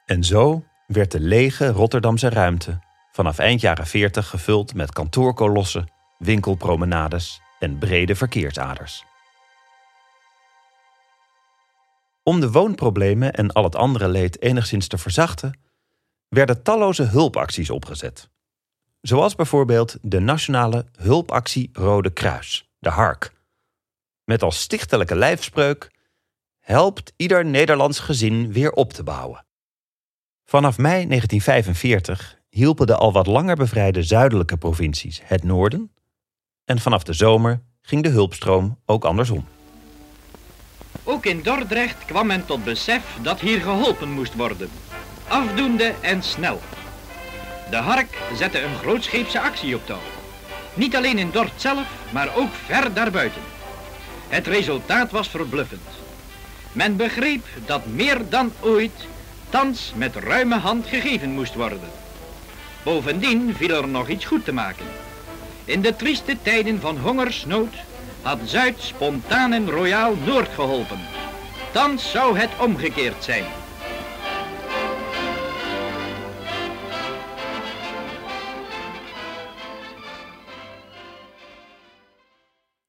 En 0.05 0.23
zo 0.23 0.65
werd 0.87 1.11
de 1.11 1.19
lege 1.19 1.67
Rotterdamse 1.67 2.29
ruimte 2.29 2.79
vanaf 3.11 3.37
eind 3.37 3.61
jaren 3.61 3.87
40 3.87 4.27
gevuld 4.27 4.73
met 4.73 4.93
kantoorkolossen, 4.93 5.91
winkelpromenades 6.17 7.41
en 7.59 7.77
brede 7.77 8.15
verkeersaders. 8.15 9.03
Om 12.23 12.39
de 12.39 12.51
woonproblemen 12.51 13.33
en 13.33 13.51
al 13.51 13.63
het 13.63 13.75
andere 13.75 14.07
leed 14.07 14.41
enigszins 14.41 14.87
te 14.87 14.97
verzachten, 14.97 15.59
werden 16.27 16.63
talloze 16.63 17.03
hulpacties 17.03 17.69
opgezet. 17.69 18.29
Zoals 19.01 19.35
bijvoorbeeld 19.35 19.97
de 20.01 20.19
Nationale 20.19 20.85
Hulpactie 20.97 21.69
Rode 21.73 22.09
Kruis, 22.09 22.69
de 22.79 22.89
HARK. 22.89 23.31
Met 24.23 24.43
als 24.43 24.59
stichtelijke 24.59 25.15
lijfspreuk: 25.15 25.91
helpt 26.59 27.13
ieder 27.15 27.45
Nederlands 27.45 27.99
gezin 27.99 28.51
weer 28.51 28.71
op 28.71 28.93
te 28.93 29.03
bouwen. 29.03 29.46
Vanaf 30.49 30.77
mei 30.77 31.07
1945 31.07 32.37
hielpen 32.49 32.87
de 32.87 32.95
al 32.95 33.11
wat 33.11 33.27
langer 33.27 33.55
bevrijde 33.55 34.03
zuidelijke 34.03 34.57
provincies 34.57 35.21
het 35.23 35.43
noorden, 35.43 35.91
en 36.65 36.79
vanaf 36.79 37.03
de 37.03 37.13
zomer 37.13 37.61
ging 37.81 38.03
de 38.03 38.09
hulpstroom 38.09 38.79
ook 38.85 39.05
andersom. 39.05 39.45
Ook 41.03 41.25
in 41.25 41.41
Dordrecht 41.41 42.05
kwam 42.05 42.27
men 42.27 42.45
tot 42.45 42.63
besef 42.63 43.17
dat 43.21 43.39
hier 43.39 43.61
geholpen 43.61 44.11
moest 44.11 44.35
worden. 44.35 44.69
Afdoende 45.27 45.93
en 46.01 46.23
snel. 46.23 46.61
De 47.69 47.77
Hark 47.77 48.17
zette 48.35 48.61
een 48.61 48.75
grootscheepse 48.75 49.39
actie 49.39 49.75
op 49.75 49.85
touw. 49.85 50.01
Niet 50.73 50.95
alleen 50.95 51.17
in 51.17 51.31
Dort 51.31 51.61
zelf, 51.61 52.11
maar 52.13 52.35
ook 52.35 52.53
ver 52.53 52.93
daarbuiten. 52.93 53.41
Het 54.27 54.47
resultaat 54.47 55.11
was 55.11 55.29
verbluffend. 55.29 55.87
Men 56.71 56.95
begreep 56.95 57.45
dat 57.65 57.85
meer 57.85 58.29
dan 58.29 58.51
ooit 58.61 59.07
thans 59.49 59.93
met 59.95 60.15
ruime 60.15 60.55
hand 60.55 60.87
gegeven 60.87 61.31
moest 61.31 61.55
worden. 61.55 61.89
Bovendien 62.83 63.55
viel 63.55 63.75
er 63.75 63.87
nog 63.87 64.07
iets 64.07 64.25
goed 64.25 64.45
te 64.45 64.53
maken. 64.53 64.85
In 65.65 65.81
de 65.81 65.95
trieste 65.95 66.37
tijden 66.41 66.79
van 66.79 66.97
hongersnood 66.97 67.73
had 68.21 68.39
Zuid 68.43 68.75
spontaan 68.79 69.53
en 69.53 69.69
royaal 69.69 70.15
Noord 70.15 70.49
geholpen. 70.49 70.99
Thans 71.71 72.11
zou 72.11 72.37
het 72.37 72.49
omgekeerd 72.59 73.23
zijn. 73.23 73.45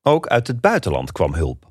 Ook 0.02 0.26
uit 0.26 0.46
het 0.46 0.60
buitenland 0.60 1.12
kwam 1.12 1.34
hulp. 1.34 1.70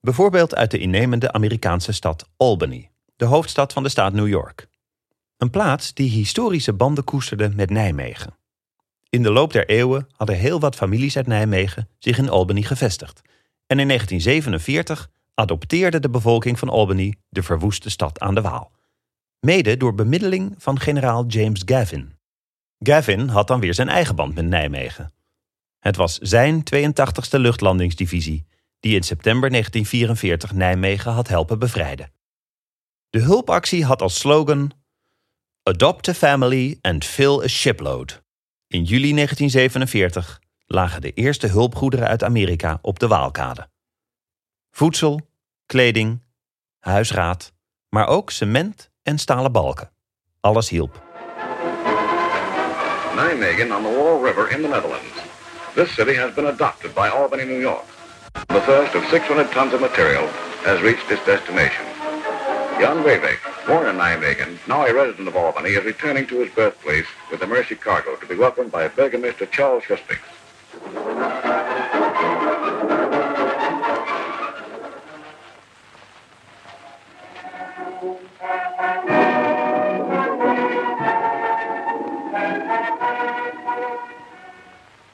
Bijvoorbeeld 0.00 0.54
uit 0.54 0.70
de 0.70 0.78
innemende 0.78 1.32
Amerikaanse 1.32 1.92
stad 1.92 2.28
Albany, 2.36 2.90
de 3.24 3.30
hoofdstad 3.30 3.72
van 3.72 3.82
de 3.82 3.88
staat 3.88 4.12
New 4.12 4.28
York. 4.28 4.68
Een 5.36 5.50
plaats 5.50 5.94
die 5.94 6.10
historische 6.10 6.72
banden 6.72 7.04
koesterde 7.04 7.48
met 7.48 7.70
Nijmegen. 7.70 8.36
In 9.08 9.22
de 9.22 9.30
loop 9.30 9.52
der 9.52 9.68
eeuwen 9.68 10.08
hadden 10.12 10.36
heel 10.36 10.60
wat 10.60 10.74
families 10.74 11.16
uit 11.16 11.26
Nijmegen 11.26 11.88
zich 11.98 12.18
in 12.18 12.28
Albany 12.28 12.62
gevestigd. 12.62 13.20
En 13.66 13.78
in 13.78 13.86
1947 13.88 15.10
adopteerde 15.34 16.00
de 16.00 16.10
bevolking 16.10 16.58
van 16.58 16.68
Albany 16.68 17.14
de 17.28 17.42
verwoeste 17.42 17.90
stad 17.90 18.20
aan 18.20 18.34
de 18.34 18.40
Waal. 18.40 18.72
Mede 19.40 19.76
door 19.76 19.94
bemiddeling 19.94 20.54
van 20.58 20.80
generaal 20.80 21.26
James 21.26 21.62
Gavin. 21.64 22.12
Gavin 22.78 23.28
had 23.28 23.46
dan 23.46 23.60
weer 23.60 23.74
zijn 23.74 23.88
eigen 23.88 24.16
band 24.16 24.34
met 24.34 24.44
Nijmegen. 24.44 25.12
Het 25.78 25.96
was 25.96 26.18
zijn 26.18 26.62
82e 26.74 27.40
luchtlandingsdivisie 27.40 28.46
die 28.80 28.94
in 28.94 29.02
september 29.02 29.50
1944 29.50 30.52
Nijmegen 30.52 31.12
had 31.12 31.28
helpen 31.28 31.58
bevrijden. 31.58 32.13
De 33.14 33.20
hulpactie 33.20 33.84
had 33.84 34.02
als 34.02 34.18
slogan 34.18 34.72
Adopt 35.62 36.08
a 36.08 36.14
family 36.14 36.78
and 36.80 37.04
fill 37.04 37.42
a 37.42 37.46
shipload. 37.46 38.22
In 38.66 38.82
juli 38.82 39.14
1947 39.14 40.40
lagen 40.66 41.00
de 41.00 41.12
eerste 41.12 41.46
hulpgoederen 41.46 42.08
uit 42.08 42.22
Amerika 42.22 42.78
op 42.82 42.98
de 42.98 43.06
Waalkade. 43.06 43.68
Voedsel, 44.70 45.20
kleding, 45.66 46.22
huisraad, 46.78 47.52
maar 47.88 48.06
ook 48.06 48.30
cement 48.30 48.90
en 49.02 49.18
stalen 49.18 49.52
balken. 49.52 49.90
Alles 50.40 50.68
hielp. 50.68 51.02
Nijmegen 53.14 53.76
on 53.76 53.82
the 53.82 53.96
Wall 53.96 54.24
River 54.24 54.50
in 54.50 54.62
the 54.62 54.68
Netherlands. 54.68 55.18
This 55.74 55.94
city 55.94 56.14
has 56.14 56.34
been 56.34 56.46
adopted 56.46 56.94
by 56.94 57.08
Albany, 57.08 57.44
New 57.44 57.60
York. 57.60 57.84
The 58.46 58.60
first 58.60 58.94
of 58.94 59.08
600 59.10 59.52
tons 59.52 59.72
of 59.72 59.80
material 59.80 60.28
has 60.64 60.80
reached 60.80 61.10
its 61.10 61.24
destination. 61.24 61.93
Jan 62.80 63.04
Wavek, 63.04 63.38
born 63.66 63.86
in 63.86 63.96
Nijmegen, 63.96 64.58
now 64.68 64.84
a 64.84 64.92
resident 64.92 65.28
of 65.28 65.36
Albany, 65.36 65.70
is 65.70 65.84
returning 65.84 66.26
to 66.26 66.40
his 66.40 66.52
birthplace 66.52 67.06
with 67.30 67.40
the 67.40 67.46
Mercy 67.46 67.76
cargo 67.76 68.16
to 68.16 68.26
be 68.26 68.34
welcomed 68.34 68.72
by 68.72 68.88
Burgomaster 68.88 69.46
Charles 69.46 69.84
Hustings. 69.84 70.20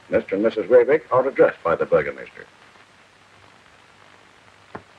Mr. 0.09 0.33
and 0.33 0.45
Mrs. 0.45 0.67
Wavek 0.67 1.03
are 1.11 1.27
addressed 1.27 1.63
by 1.63 1.75
the 1.75 1.85
Burgomaster. 1.85 2.45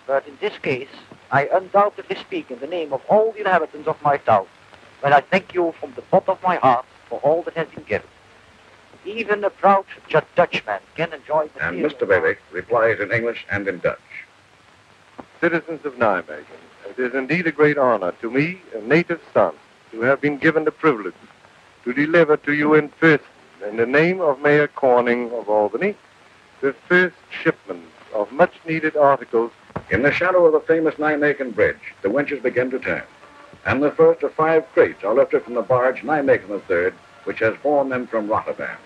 But 0.06 0.26
in 0.26 0.36
this 0.40 0.56
case, 0.58 0.88
I 1.32 1.48
undoubtedly 1.52 2.16
speak 2.16 2.50
in 2.50 2.58
the 2.60 2.66
name 2.66 2.92
of 2.92 3.00
all 3.08 3.32
the 3.32 3.40
inhabitants 3.40 3.88
of 3.88 4.00
my 4.02 4.18
town, 4.18 4.46
when 5.00 5.12
I 5.14 5.20
thank 5.22 5.54
you 5.54 5.72
from 5.80 5.92
the 5.94 6.02
bottom 6.02 6.32
of 6.32 6.42
my 6.42 6.56
heart 6.56 6.84
for 7.08 7.18
all 7.20 7.42
that 7.42 7.54
has 7.54 7.68
been 7.68 7.84
given. 7.84 8.06
Even 9.06 9.42
a 9.42 9.50
proud 9.50 9.86
Ju- 10.08 10.20
Dutchman 10.36 10.80
can 10.94 11.12
enjoy 11.12 11.48
the 11.54 11.64
And 11.64 11.84
Mr. 11.84 12.06
Waywick 12.06 12.38
replies 12.52 13.00
in 13.00 13.10
English 13.10 13.44
and 13.50 13.66
in 13.66 13.78
Dutch. 13.78 13.98
Citizens 15.40 15.84
of 15.84 15.94
Nijmegen, 15.94 16.44
it 16.88 16.98
is 16.98 17.14
indeed 17.14 17.46
a 17.46 17.52
great 17.52 17.78
honor 17.78 18.12
to 18.20 18.30
me, 18.30 18.60
a 18.74 18.80
native 18.82 19.20
son, 19.34 19.54
to 19.90 20.02
have 20.02 20.20
been 20.20 20.36
given 20.36 20.64
the 20.64 20.70
privilege 20.70 21.14
to 21.84 21.92
deliver 21.92 22.36
to 22.36 22.52
you 22.52 22.74
in 22.74 22.90
person, 22.90 23.26
in 23.66 23.76
the 23.76 23.86
name 23.86 24.20
of 24.20 24.40
Mayor 24.40 24.68
Corning 24.68 25.32
of 25.32 25.48
Albany, 25.48 25.96
the 26.60 26.74
first 26.88 27.16
shipment 27.30 27.84
of 28.14 28.30
much 28.30 28.52
needed 28.68 28.96
articles 28.96 29.50
In 29.90 30.02
the 30.02 30.12
shadow 30.12 30.46
of 30.46 30.52
the 30.52 30.60
famous 30.60 30.94
Nijmegen 30.96 31.54
Bridge, 31.54 31.94
the 32.02 32.10
winches 32.10 32.42
begin 32.42 32.70
to 32.70 32.78
turn, 32.78 33.02
and 33.66 33.82
the 33.82 33.90
first 33.90 34.22
of 34.22 34.32
five 34.34 34.64
crates 34.72 35.04
are 35.04 35.14
lifted 35.14 35.44
from 35.44 35.54
the 35.54 35.62
barge 35.62 36.02
Nijmegen 36.02 36.62
III, 36.70 36.92
which 37.24 37.40
has 37.40 37.54
borne 37.62 37.88
them 37.88 38.06
from 38.06 38.28
Rotterdam. 38.28 38.78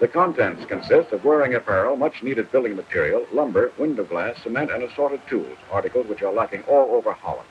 The 0.00 0.08
contents 0.08 0.64
consist 0.64 1.12
of 1.12 1.24
wearing 1.24 1.54
apparel, 1.54 1.96
much 1.96 2.22
needed 2.22 2.50
building 2.50 2.74
material, 2.74 3.26
lumber, 3.32 3.70
window 3.76 4.04
glass, 4.04 4.42
cement, 4.42 4.70
and 4.70 4.82
assorted 4.82 5.20
tools, 5.28 5.58
articles 5.70 6.06
which 6.06 6.22
are 6.22 6.32
lacking 6.32 6.62
all 6.66 6.94
over 6.96 7.12
Holland. 7.12 7.48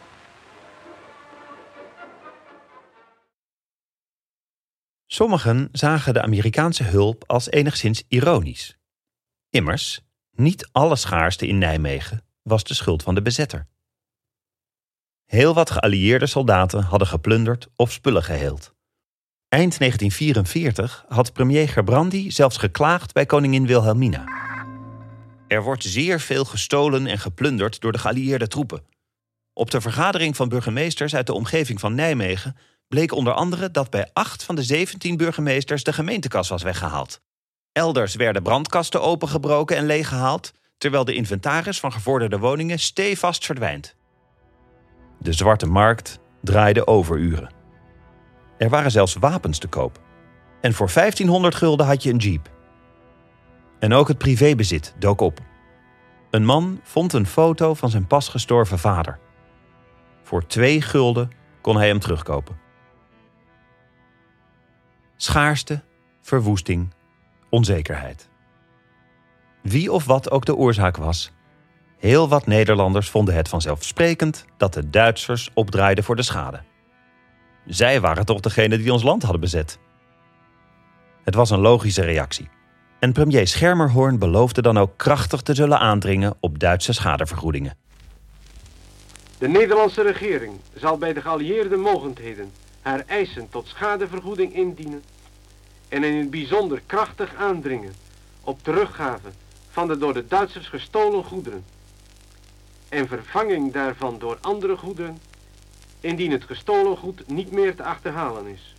Sommigen 5.06 5.70
zagen 5.72 6.14
de 6.14 6.22
Amerikaanse 6.22 6.84
hulp 6.84 7.24
als 7.28 7.50
enigszins 7.50 8.04
ironisch. 8.08 8.78
Immers, 9.50 10.02
niet 10.40 10.70
alle 10.72 10.96
schaarste 10.96 11.48
in 11.48 11.58
Nijmegen 11.58 12.24
was 12.42 12.64
de 12.64 12.74
schuld 12.74 13.04
van 13.04 13.16
de 13.16 13.22
bezetter. 13.22 13.68
Heel 15.26 15.54
wat 15.54 15.72
geallieerde 15.72 16.28
soldaten 16.28 16.84
hadden 16.84 17.08
geplunderd 17.08 17.68
of 17.76 17.92
spullen 17.92 18.24
geheeld. 18.24 18.74
Eind 19.48 19.78
1944 19.78 21.06
had 21.08 21.34
premier 21.34 21.70
Gerbrandy 21.70 22.30
zelfs 22.30 22.58
geklaagd 22.58 23.14
bij 23.14 23.26
koningin 23.26 23.66
Wilhelmina. 23.66 24.24
Er 25.48 25.64
wordt 25.64 25.84
zeer 25.84 26.20
veel 26.20 26.46
gestolen 26.46 27.08
en 27.08 27.20
geplunderd 27.20 27.82
door 27.82 27.92
de 27.92 27.98
geallieerde 27.98 28.48
troepen. 28.48 28.84
Op 29.54 29.72
de 29.72 29.82
vergadering 29.82 30.36
van 30.36 30.50
burgemeesters 30.50 31.16
uit 31.16 31.26
de 31.26 31.34
omgeving 31.34 31.80
van 31.80 31.96
Nijmegen 31.96 32.58
bleek 32.88 33.12
onder 33.12 33.34
andere 33.34 33.72
dat 33.72 33.90
bij 33.90 34.10
acht 34.14 34.44
van 34.44 34.56
de 34.56 34.64
17 34.64 35.18
burgemeesters 35.18 35.84
de 35.84 35.94
gemeentekas 35.94 36.50
was 36.50 36.64
weggehaald. 36.64 37.22
Elders 37.72 38.16
werden 38.16 38.44
brandkasten 38.44 39.02
opengebroken 39.02 39.78
en 39.78 39.86
leeggehaald, 39.86 40.54
terwijl 40.78 41.06
de 41.06 41.14
inventaris 41.14 41.80
van 41.80 41.92
gevorderde 41.92 42.40
woningen 42.40 42.80
stevast 42.80 43.46
verdwijnt. 43.46 43.96
De 45.18 45.34
zwarte 45.34 45.66
markt 45.66 46.20
draaide 46.42 46.88
overuren. 46.88 47.50
Er 48.58 48.70
waren 48.70 48.92
zelfs 48.92 49.14
wapens 49.14 49.58
te 49.58 49.68
koop. 49.68 50.00
En 50.62 50.74
voor 50.74 50.92
1500 50.94 51.56
gulden 51.56 51.86
had 51.86 52.04
je 52.04 52.10
een 52.10 52.18
jeep. 52.18 52.50
En 53.80 53.94
ook 53.94 54.08
het 54.08 54.18
privébezit 54.18 54.96
dook 55.00 55.22
op. 55.22 55.40
Een 56.30 56.46
man 56.46 56.80
vond 56.84 57.14
een 57.14 57.28
foto 57.28 57.74
van 57.74 57.90
zijn 57.90 58.08
pas 58.08 58.28
gestorven 58.28 58.80
vader. 58.80 59.20
Voor 60.24 60.48
twee 60.48 60.82
gulden 60.82 61.32
kon 61.62 61.76
hij 61.76 61.88
hem 61.88 62.00
terugkopen. 62.00 62.60
Schaarste, 65.16 65.84
verwoesting, 66.22 66.94
onzekerheid. 67.50 68.30
Wie 69.62 69.92
of 69.92 70.06
wat 70.06 70.32
ook 70.32 70.46
de 70.46 70.56
oorzaak 70.56 70.98
was, 70.98 71.32
heel 71.98 72.30
wat 72.30 72.46
Nederlanders 72.46 73.10
vonden 73.10 73.36
het 73.36 73.50
vanzelfsprekend 73.50 74.46
dat 74.58 74.74
de 74.74 74.90
Duitsers 74.90 75.50
opdraaiden 75.54 76.04
voor 76.04 76.16
de 76.16 76.24
schade. 76.24 76.62
Zij 77.66 78.02
waren 78.02 78.26
toch 78.26 78.40
degene 78.40 78.78
die 78.78 78.94
ons 78.94 79.04
land 79.04 79.22
hadden 79.22 79.42
bezet. 79.42 79.80
Het 81.24 81.36
was 81.36 81.50
een 81.50 81.60
logische 81.60 82.02
reactie. 82.02 82.50
En 83.00 83.12
premier 83.12 83.48
Schermerhorn 83.48 84.20
beloofde 84.20 84.62
dan 84.62 84.78
ook 84.78 84.98
krachtig 84.98 85.42
te 85.42 85.54
zullen 85.54 85.80
aandringen 85.80 86.34
op 86.40 86.60
Duitse 86.60 86.94
schadevergoedingen. 86.94 87.78
De 89.38 89.48
Nederlandse 89.48 90.02
regering 90.02 90.54
zal 90.74 90.98
bij 90.98 91.14
de 91.14 91.22
geallieerde 91.22 91.76
mogendheden 91.76 92.52
haar 92.82 93.04
eisen 93.06 93.50
tot 93.50 93.68
schadevergoeding 93.68 94.56
indienen 94.56 95.04
en 95.90 96.04
in 96.04 96.16
het 96.16 96.30
bijzonder 96.30 96.82
krachtig 96.86 97.36
aandringen 97.36 97.94
op 98.42 98.64
teruggave 98.64 99.30
van 99.70 99.88
de 99.88 99.98
door 99.98 100.14
de 100.14 100.28
Duitsers 100.28 100.68
gestolen 100.68 101.24
goederen 101.24 101.66
en 102.90 103.08
vervanging 103.08 103.74
daarvan 103.74 104.20
door 104.20 104.38
andere 104.42 104.78
goederen 104.78 105.20
indien 106.00 106.32
het 106.32 106.44
gestolen 106.44 106.98
goed 106.98 107.28
niet 107.28 107.52
meer 107.52 107.76
te 107.76 107.84
achterhalen 107.84 108.48
is. 108.48 108.74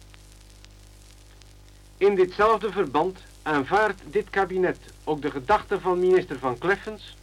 In 1.96 2.14
ditzelfde 2.14 2.72
verband 2.72 3.18
aanvaardt 3.42 4.02
dit 4.10 4.30
kabinet 4.30 4.78
ook 5.04 5.22
de 5.22 5.30
gedachte 5.30 5.80
van 5.80 6.00
minister 6.00 6.38
Van 6.38 6.58
Kleffens 6.58 7.16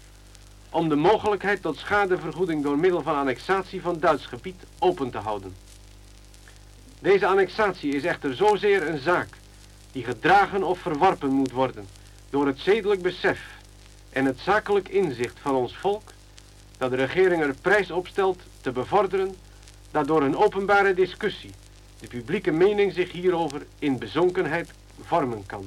om 0.69 0.89
de 0.89 0.95
mogelijkheid 0.95 1.61
tot 1.61 1.77
schadevergoeding 1.77 2.63
door 2.63 2.77
middel 2.77 3.01
van 3.01 3.15
annexatie 3.15 3.81
van 3.81 3.99
Duits 3.99 4.25
gebied 4.25 4.63
open 4.79 5.09
te 5.09 5.17
houden. 5.17 5.55
Deze 6.99 7.25
annexatie 7.25 7.93
is 7.93 8.03
echter 8.03 8.35
zozeer 8.35 8.87
een 8.87 8.99
zaak 8.99 9.29
die 9.97 10.05
gedragen 10.05 10.63
of 10.63 10.79
verworpen 10.79 11.29
moet 11.29 11.51
worden 11.51 11.87
door 12.29 12.47
het 12.47 12.59
zedelijk 12.59 13.01
besef 13.01 13.39
en 14.09 14.25
het 14.25 14.39
zakelijk 14.39 14.89
inzicht 14.89 15.39
van 15.39 15.55
ons 15.55 15.77
volk, 15.77 16.13
dat 16.77 16.89
de 16.89 16.95
regering 16.95 17.43
er 17.43 17.55
prijs 17.61 17.91
op 17.91 18.07
stelt 18.07 18.41
te 18.61 18.71
bevorderen, 18.71 19.35
dat 19.91 20.07
door 20.07 20.21
een 20.21 20.37
openbare 20.37 20.93
discussie 20.93 21.51
de 21.99 22.07
publieke 22.07 22.51
mening 22.51 22.93
zich 22.93 23.11
hierover 23.11 23.65
in 23.79 23.97
bezonkenheid 23.97 24.71
vormen 25.01 25.45
kan. 25.45 25.65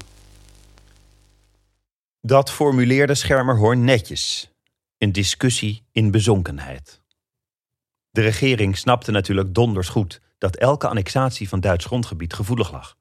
Dat 2.20 2.50
formuleerde 2.50 3.14
Schermerhorn 3.14 3.84
netjes. 3.84 4.50
Een 4.98 5.12
discussie 5.12 5.82
in 5.92 6.10
bezonkenheid. 6.10 7.00
De 8.10 8.20
regering 8.20 8.76
snapte 8.76 9.10
natuurlijk 9.10 9.54
donders 9.54 9.88
goed 9.88 10.20
dat 10.38 10.56
elke 10.56 10.88
annexatie 10.88 11.48
van 11.48 11.60
Duits 11.60 11.84
grondgebied 11.84 12.32
gevoelig 12.34 12.72
lag. 12.72 12.98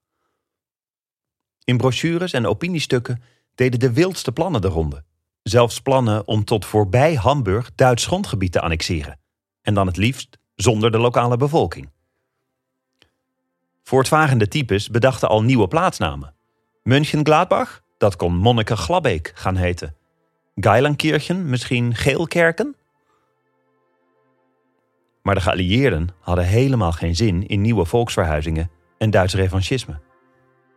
In 1.64 1.78
brochures 1.78 2.34
en 2.34 2.46
opiniestukken 2.46 3.24
deden 3.56 3.80
de 3.80 3.94
wildste 3.94 4.32
plannen 4.32 4.62
de 4.62 4.68
ronde. 4.68 5.04
Zelfs 5.44 5.82
plannen 5.82 6.28
om 6.28 6.44
tot 6.44 6.66
voorbij 6.66 7.16
Hamburg 7.16 7.72
Duits 7.76 8.06
grondgebied 8.06 8.52
te 8.52 8.62
annexeren. 8.62 9.20
En 9.62 9.74
dan 9.74 9.88
het 9.88 9.98
liefst 9.98 10.38
zonder 10.56 10.92
de 10.92 10.98
lokale 10.98 11.38
bevolking. 11.38 11.90
Voortvarende 13.84 14.48
types 14.48 14.90
bedachten 14.90 15.30
al 15.30 15.44
nieuwe 15.44 15.68
plaatsnamen. 15.68 16.34
München-Gladbach, 16.84 17.82
dat 17.98 18.16
kon 18.16 18.36
Monniken-Glabbeek 18.36 19.32
gaan 19.36 19.56
heten. 19.56 19.96
Geilenkirchen, 20.56 21.50
misschien 21.50 21.96
Geelkerken? 21.96 22.76
Maar 25.22 25.36
de 25.36 25.42
geallieerden 25.42 26.10
hadden 26.20 26.46
helemaal 26.46 26.92
geen 26.92 27.16
zin 27.16 27.48
in 27.48 27.62
nieuwe 27.62 27.86
volksverhuizingen 27.86 28.72
en 28.98 29.10
Duits 29.10 29.34
revanchisme. 29.34 30.00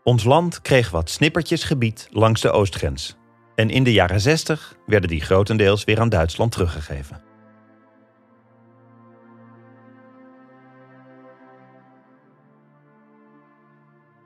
Ons 0.04 0.24
land 0.24 0.62
kreeg 0.62 0.90
wat 0.90 1.10
snippertjes 1.10 1.64
gebied 1.64 2.08
langs 2.10 2.40
de 2.40 2.50
oostgrens. 2.50 3.16
En 3.54 3.70
in 3.70 3.84
de 3.84 3.92
jaren 3.92 4.20
60 4.20 4.76
werden 4.86 5.08
die 5.08 5.20
grotendeels 5.20 5.84
weer 5.84 6.00
aan 6.00 6.08
Duitsland 6.08 6.52
teruggegeven. 6.52 7.22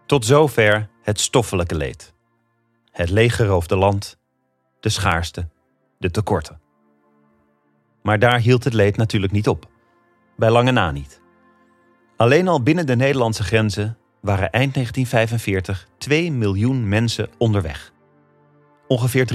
Tot 0.06 0.24
zover 0.24 0.88
het 1.02 1.20
stoffelijke 1.20 1.74
leed. 1.74 2.14
Het 2.90 3.10
leeggeroofde 3.10 3.76
land, 3.76 4.18
de 4.80 4.88
schaarste, 4.88 5.48
de 5.98 6.10
tekorten. 6.10 6.60
Maar 8.02 8.18
daar 8.18 8.38
hield 8.38 8.64
het 8.64 8.72
leed 8.72 8.96
natuurlijk 8.96 9.32
niet 9.32 9.48
op. 9.48 9.70
Bij 10.36 10.50
lange 10.50 10.70
na 10.70 10.90
niet. 10.90 11.20
Alleen 12.16 12.48
al 12.48 12.62
binnen 12.62 12.86
de 12.86 12.96
Nederlandse 12.96 13.42
grenzen 13.42 13.98
waren 14.26 14.50
eind 14.50 14.74
1945 14.74 15.88
2 15.98 16.32
miljoen 16.32 16.88
mensen 16.88 17.28
onderweg. 17.38 17.92
Ongeveer 18.86 19.26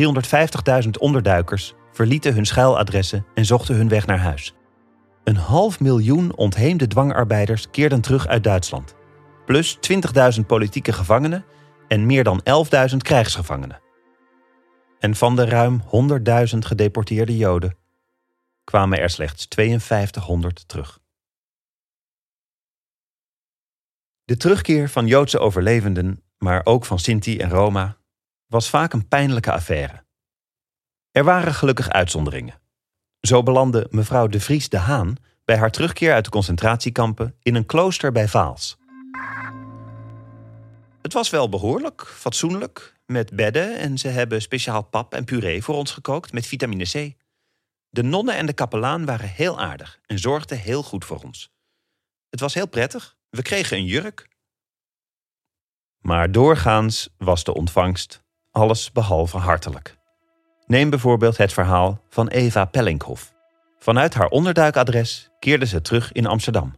350.000 0.83 0.89
onderduikers 0.99 1.73
verlieten 1.91 2.33
hun 2.33 2.45
schuiladressen 2.45 3.25
en 3.33 3.45
zochten 3.45 3.75
hun 3.75 3.89
weg 3.89 4.05
naar 4.05 4.19
huis. 4.19 4.53
Een 5.23 5.35
half 5.35 5.79
miljoen 5.79 6.35
ontheemde 6.35 6.87
dwangarbeiders 6.87 7.69
keerden 7.69 8.01
terug 8.01 8.27
uit 8.27 8.43
Duitsland. 8.43 8.95
Plus 9.45 9.77
20.000 10.37 10.45
politieke 10.47 10.93
gevangenen 10.93 11.45
en 11.87 12.05
meer 12.05 12.23
dan 12.23 12.41
11.000 12.91 12.97
krijgsgevangenen. 12.97 13.81
En 14.99 15.15
van 15.15 15.35
de 15.35 15.45
ruim 15.45 15.81
100.000 16.53 16.57
gedeporteerde 16.57 17.37
Joden 17.37 17.75
kwamen 18.63 18.99
er 18.99 19.09
slechts 19.09 19.45
5200 19.49 20.67
terug. 20.67 21.00
De 24.23 24.37
terugkeer 24.37 24.89
van 24.89 25.07
Joodse 25.07 25.39
overlevenden, 25.39 26.23
maar 26.37 26.61
ook 26.63 26.85
van 26.85 26.99
Sinti 26.99 27.37
en 27.37 27.49
Roma, 27.49 27.97
was 28.47 28.69
vaak 28.69 28.93
een 28.93 29.07
pijnlijke 29.07 29.51
affaire. 29.51 30.05
Er 31.11 31.23
waren 31.23 31.53
gelukkig 31.53 31.89
uitzonderingen. 31.89 32.59
Zo 33.21 33.43
belandde 33.43 33.87
mevrouw 33.89 34.27
de 34.27 34.39
Vries 34.39 34.69
de 34.69 34.77
Haan 34.77 35.15
bij 35.45 35.57
haar 35.57 35.71
terugkeer 35.71 36.13
uit 36.13 36.25
de 36.25 36.31
concentratiekampen 36.31 37.35
in 37.41 37.55
een 37.55 37.65
klooster 37.65 38.11
bij 38.11 38.27
Vaals. 38.27 38.77
Het 41.01 41.13
was 41.13 41.29
wel 41.29 41.49
behoorlijk, 41.49 42.07
fatsoenlijk, 42.07 42.99
met 43.05 43.35
bedden 43.35 43.77
en 43.77 43.97
ze 43.97 44.07
hebben 44.07 44.41
speciaal 44.41 44.83
pap 44.83 45.13
en 45.13 45.25
puree 45.25 45.63
voor 45.63 45.75
ons 45.75 45.91
gekookt 45.91 46.33
met 46.33 46.47
vitamine 46.47 46.83
C. 46.83 47.13
De 47.89 48.03
nonnen 48.03 48.35
en 48.35 48.45
de 48.45 48.53
kapelaan 48.53 49.05
waren 49.05 49.29
heel 49.29 49.59
aardig 49.59 49.99
en 50.05 50.19
zorgden 50.19 50.57
heel 50.57 50.83
goed 50.83 51.05
voor 51.05 51.21
ons. 51.23 51.51
Het 52.29 52.39
was 52.39 52.53
heel 52.53 52.67
prettig. 52.67 53.17
We 53.31 53.41
kregen 53.41 53.77
een 53.77 53.85
jurk. 53.85 54.27
Maar 56.01 56.31
doorgaans 56.31 57.09
was 57.17 57.43
de 57.43 57.53
ontvangst 57.53 58.23
alles 58.51 58.91
behalve 58.91 59.37
hartelijk. 59.37 59.97
Neem 60.65 60.89
bijvoorbeeld 60.89 61.37
het 61.37 61.53
verhaal 61.53 62.01
van 62.09 62.27
Eva 62.27 62.65
Pellinkhoff. 62.65 63.33
Vanuit 63.79 64.13
haar 64.13 64.27
onderduikadres 64.27 65.29
keerde 65.39 65.65
ze 65.65 65.81
terug 65.81 66.11
in 66.11 66.25
Amsterdam. 66.25 66.75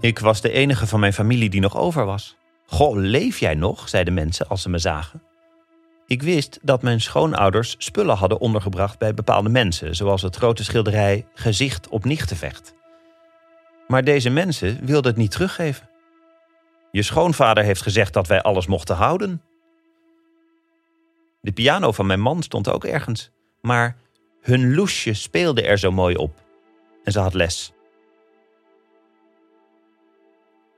Ik 0.00 0.18
was 0.18 0.40
de 0.40 0.50
enige 0.50 0.86
van 0.86 1.00
mijn 1.00 1.12
familie 1.12 1.50
die 1.50 1.60
nog 1.60 1.76
over 1.76 2.04
was. 2.04 2.36
Goh, 2.66 2.96
leef 2.96 3.38
jij 3.38 3.54
nog? 3.54 3.88
zeiden 3.88 4.14
mensen 4.14 4.48
als 4.48 4.62
ze 4.62 4.68
me 4.68 4.78
zagen. 4.78 5.22
Ik 6.06 6.22
wist 6.22 6.58
dat 6.62 6.82
mijn 6.82 7.00
schoonouders 7.00 7.74
spullen 7.78 8.16
hadden 8.16 8.40
ondergebracht 8.40 8.98
bij 8.98 9.14
bepaalde 9.14 9.48
mensen, 9.48 9.96
zoals 9.96 10.22
het 10.22 10.36
grote 10.36 10.64
schilderij 10.64 11.26
Gezicht 11.34 11.88
op 11.88 12.04
Nichtenvecht. 12.04 12.76
Maar 13.88 14.04
deze 14.04 14.30
mensen 14.30 14.84
wilden 14.84 15.10
het 15.10 15.20
niet 15.20 15.30
teruggeven. 15.30 15.88
Je 16.90 17.02
schoonvader 17.02 17.64
heeft 17.64 17.82
gezegd 17.82 18.12
dat 18.12 18.26
wij 18.26 18.42
alles 18.42 18.66
mochten 18.66 18.96
houden. 18.96 19.42
De 21.40 21.52
piano 21.52 21.92
van 21.92 22.06
mijn 22.06 22.20
man 22.20 22.42
stond 22.42 22.70
ook 22.70 22.84
ergens, 22.84 23.30
maar 23.60 23.96
hun 24.40 24.74
loesje 24.74 25.14
speelde 25.14 25.62
er 25.62 25.78
zo 25.78 25.90
mooi 25.90 26.16
op. 26.16 26.42
En 27.04 27.12
ze 27.12 27.18
had 27.18 27.34
les. 27.34 27.72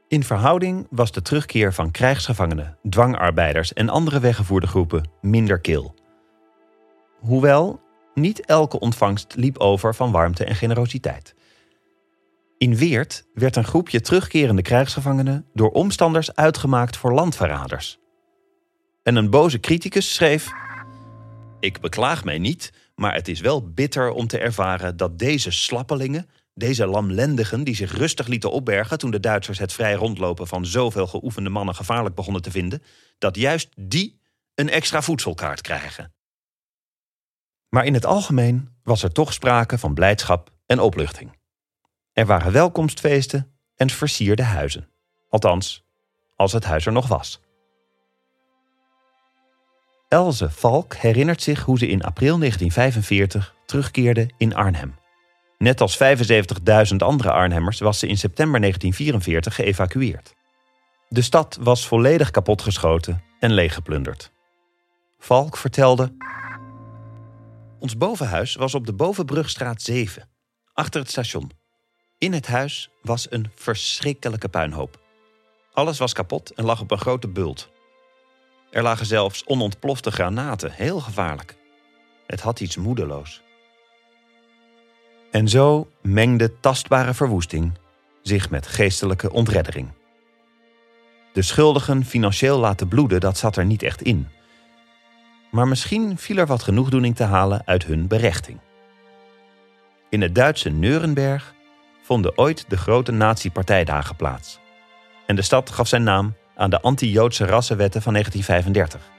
In 0.08 0.24
verhouding 0.24 0.86
was 0.90 1.12
de 1.12 1.22
terugkeer 1.22 1.74
van 1.74 1.90
krijgsgevangenen, 1.90 2.78
dwangarbeiders 2.88 3.72
en 3.72 3.88
andere 3.88 4.20
weggevoerde 4.20 4.66
groepen 4.66 5.10
minder 5.20 5.60
kil. 5.60 5.94
Hoewel, 7.18 7.80
niet 8.14 8.44
elke 8.44 8.80
ontvangst 8.80 9.34
liep 9.36 9.58
over 9.58 9.94
van 9.94 10.12
warmte 10.12 10.44
en 10.44 10.54
generositeit. 10.54 11.34
In 12.60 12.76
Weert 12.76 13.24
werd 13.34 13.56
een 13.56 13.64
groepje 13.64 14.00
terugkerende 14.00 14.62
krijgsgevangenen 14.62 15.46
door 15.54 15.70
omstanders 15.70 16.34
uitgemaakt 16.34 16.96
voor 16.96 17.12
landverraders. 17.12 17.98
En 19.02 19.16
een 19.16 19.30
boze 19.30 19.60
criticus 19.60 20.14
schreef: 20.14 20.48
Ik 21.60 21.80
beklaag 21.80 22.24
mij 22.24 22.38
niet, 22.38 22.72
maar 22.94 23.14
het 23.14 23.28
is 23.28 23.40
wel 23.40 23.72
bitter 23.72 24.10
om 24.10 24.26
te 24.26 24.38
ervaren 24.38 24.96
dat 24.96 25.18
deze 25.18 25.50
slappelingen 25.50 26.28
deze 26.54 26.86
lamlendigen 26.86 27.64
die 27.64 27.74
zich 27.74 27.96
rustig 27.96 28.26
lieten 28.26 28.52
opbergen 28.52 28.98
toen 28.98 29.10
de 29.10 29.20
Duitsers 29.20 29.58
het 29.58 29.72
vrij 29.72 29.94
rondlopen 29.94 30.46
van 30.46 30.66
zoveel 30.66 31.06
geoefende 31.06 31.50
mannen 31.50 31.74
gevaarlijk 31.74 32.14
begonnen 32.14 32.42
te 32.42 32.50
vinden, 32.50 32.82
dat 33.18 33.36
juist 33.36 33.68
die 33.76 34.20
een 34.54 34.70
extra 34.70 35.02
voedselkaart 35.02 35.60
krijgen. 35.60 36.14
Maar 37.68 37.84
in 37.84 37.94
het 37.94 38.06
algemeen 38.06 38.68
was 38.82 39.02
er 39.02 39.12
toch 39.12 39.32
sprake 39.32 39.78
van 39.78 39.94
blijdschap 39.94 40.50
en 40.66 40.80
opluchting. 40.80 41.38
Er 42.20 42.26
waren 42.26 42.52
welkomstfeesten 42.52 43.52
en 43.76 43.90
versierde 43.90 44.42
huizen. 44.42 44.88
Althans, 45.28 45.85
als 46.37 46.52
het 46.52 46.64
huis 46.64 46.87
er 46.87 46.92
nog 46.92 47.09
was. 47.09 47.40
Elze 50.09 50.50
Valk 50.50 50.94
herinnert 50.94 51.42
zich 51.42 51.62
hoe 51.62 51.78
ze 51.78 51.87
in 51.87 52.02
april 52.02 52.38
1945 52.38 53.54
terugkeerde 53.66 54.30
in 54.37 54.54
Arnhem. 54.54 54.94
Net 55.59 55.80
als 55.80 55.98
75.000 56.90 56.96
andere 56.96 57.33
Arnhemmers 57.33 57.78
was 57.78 57.98
ze 57.98 58.06
in 58.06 58.18
september 58.18 58.61
1944 58.61 59.54
geëvacueerd. 59.54 60.35
De 61.09 61.22
stad 61.22 61.59
was 61.61 61.87
volledig 61.87 62.30
kapotgeschoten 62.30 63.22
en 63.38 63.52
leeggeplunderd. 63.52 64.33
Valk 65.18 65.56
vertelde. 65.56 66.16
Ons 67.78 67.96
bovenhuis 67.96 68.54
was 68.54 68.74
op 68.74 68.87
de 68.87 68.92
Bovenbrugstraat 68.92 69.83
7, 69.83 70.28
achter 70.72 71.00
het 71.00 71.11
station. 71.11 71.59
In 72.20 72.33
het 72.33 72.46
huis 72.46 72.90
was 73.02 73.26
een 73.30 73.50
verschrikkelijke 73.54 74.48
puinhoop. 74.48 75.00
Alles 75.72 75.98
was 75.98 76.12
kapot 76.12 76.50
en 76.50 76.64
lag 76.64 76.80
op 76.80 76.90
een 76.90 76.98
grote 76.98 77.28
bult. 77.28 77.70
Er 78.70 78.83
lagen 78.83 79.06
zelfs 79.06 79.44
onontplofte 79.44 80.11
granaten, 80.11 80.72
heel 80.72 81.00
gevaarlijk. 81.00 81.56
Het 82.26 82.40
had 82.40 82.61
iets 82.61 82.76
moedeloos. 82.76 83.42
En 85.30 85.48
zo 85.48 85.88
mengde 86.02 86.61
tastbare 86.61 87.14
verwoesting 87.14 87.72
zich 88.22 88.50
met 88.50 88.66
geestelijke 88.66 89.33
ontreddering. 89.33 89.88
De 91.33 91.42
schuldigen 91.42 92.04
financieel 92.04 92.59
laten 92.59 92.88
bloeden, 92.88 93.20
dat 93.20 93.38
zat 93.38 93.56
er 93.56 93.64
niet 93.64 93.83
echt 93.83 94.02
in. 94.02 94.28
Maar 95.50 95.68
misschien 95.68 96.18
viel 96.18 96.37
er 96.37 96.46
wat 96.46 96.62
genoegdoening 96.62 97.16
te 97.16 97.24
halen 97.24 97.62
uit 97.64 97.85
hun 97.85 98.06
berechting. 98.06 98.59
In 100.09 100.20
het 100.20 100.35
Duitse 100.35 100.70
Nuremberg 100.70 101.59
vonden 102.10 102.38
ooit 102.38 102.64
de 102.68 102.76
grote 102.76 103.12
nazi-partijdagen 103.12 104.16
plaats. 104.16 104.58
En 105.26 105.36
de 105.36 105.42
stad 105.42 105.70
gaf 105.70 105.88
zijn 105.88 106.02
naam 106.02 106.34
aan 106.56 106.70
de 106.70 106.80
anti-Joodse 106.80 107.44
rassenwetten 107.44 108.02
van 108.02 108.12
1935. 108.12 109.10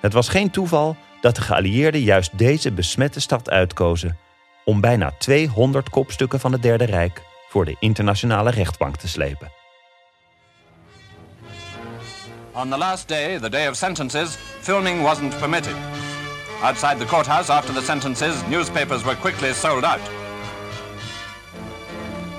Het 0.00 0.12
was 0.12 0.28
geen 0.28 0.50
toeval 0.50 0.96
dat 1.20 1.34
de 1.36 1.40
geallieerden 1.40 2.00
juist 2.00 2.38
deze 2.38 2.72
besmette 2.72 3.20
stad 3.20 3.50
uitkozen 3.50 4.18
om 4.64 4.80
bijna 4.80 5.12
200 5.18 5.90
kopstukken 5.90 6.40
van 6.40 6.52
het 6.52 6.62
Derde 6.62 6.84
Rijk 6.84 7.22
voor 7.48 7.64
de 7.64 7.76
internationale 7.78 8.50
rechtbank 8.50 8.96
te 8.96 9.08
slepen. 9.08 9.50
On 12.52 12.70
the 12.70 12.78
last 12.78 13.08
day, 13.08 13.38
the 13.38 13.50
day 13.50 13.68
of 13.68 13.76
sentences, 13.76 14.36
filming 14.60 15.02
wasn't 15.02 15.38
permitted. 15.38 15.74
Outside 16.62 16.96
the 16.96 17.06
courthouse 17.06 17.52
after 17.52 17.74
the 17.74 17.82
sentences, 17.82 18.34
newspapers 18.48 19.02
were 19.02 19.16
quickly 19.16 19.52
sold 19.52 19.84
out. 19.84 20.17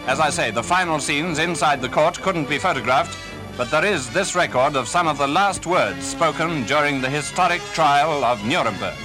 As 0.09 0.19
I 0.19 0.31
say, 0.31 0.49
the 0.49 0.63
final 0.63 0.99
scenes 0.99 1.37
inside 1.37 1.81
the 1.81 1.87
court 1.87 2.19
couldn't 2.19 2.49
be 2.49 2.57
photographed, 2.57 3.15
but 3.55 3.69
there 3.69 3.85
is 3.85 4.09
this 4.09 4.33
record 4.33 4.75
of 4.75 4.87
some 4.87 5.07
of 5.07 5.19
the 5.19 5.27
last 5.27 5.67
words 5.67 6.03
spoken 6.03 6.63
during 6.65 6.99
the 6.99 7.07
historic 7.07 7.61
trial 7.77 8.23
of 8.25 8.43
Nuremberg. 8.43 8.97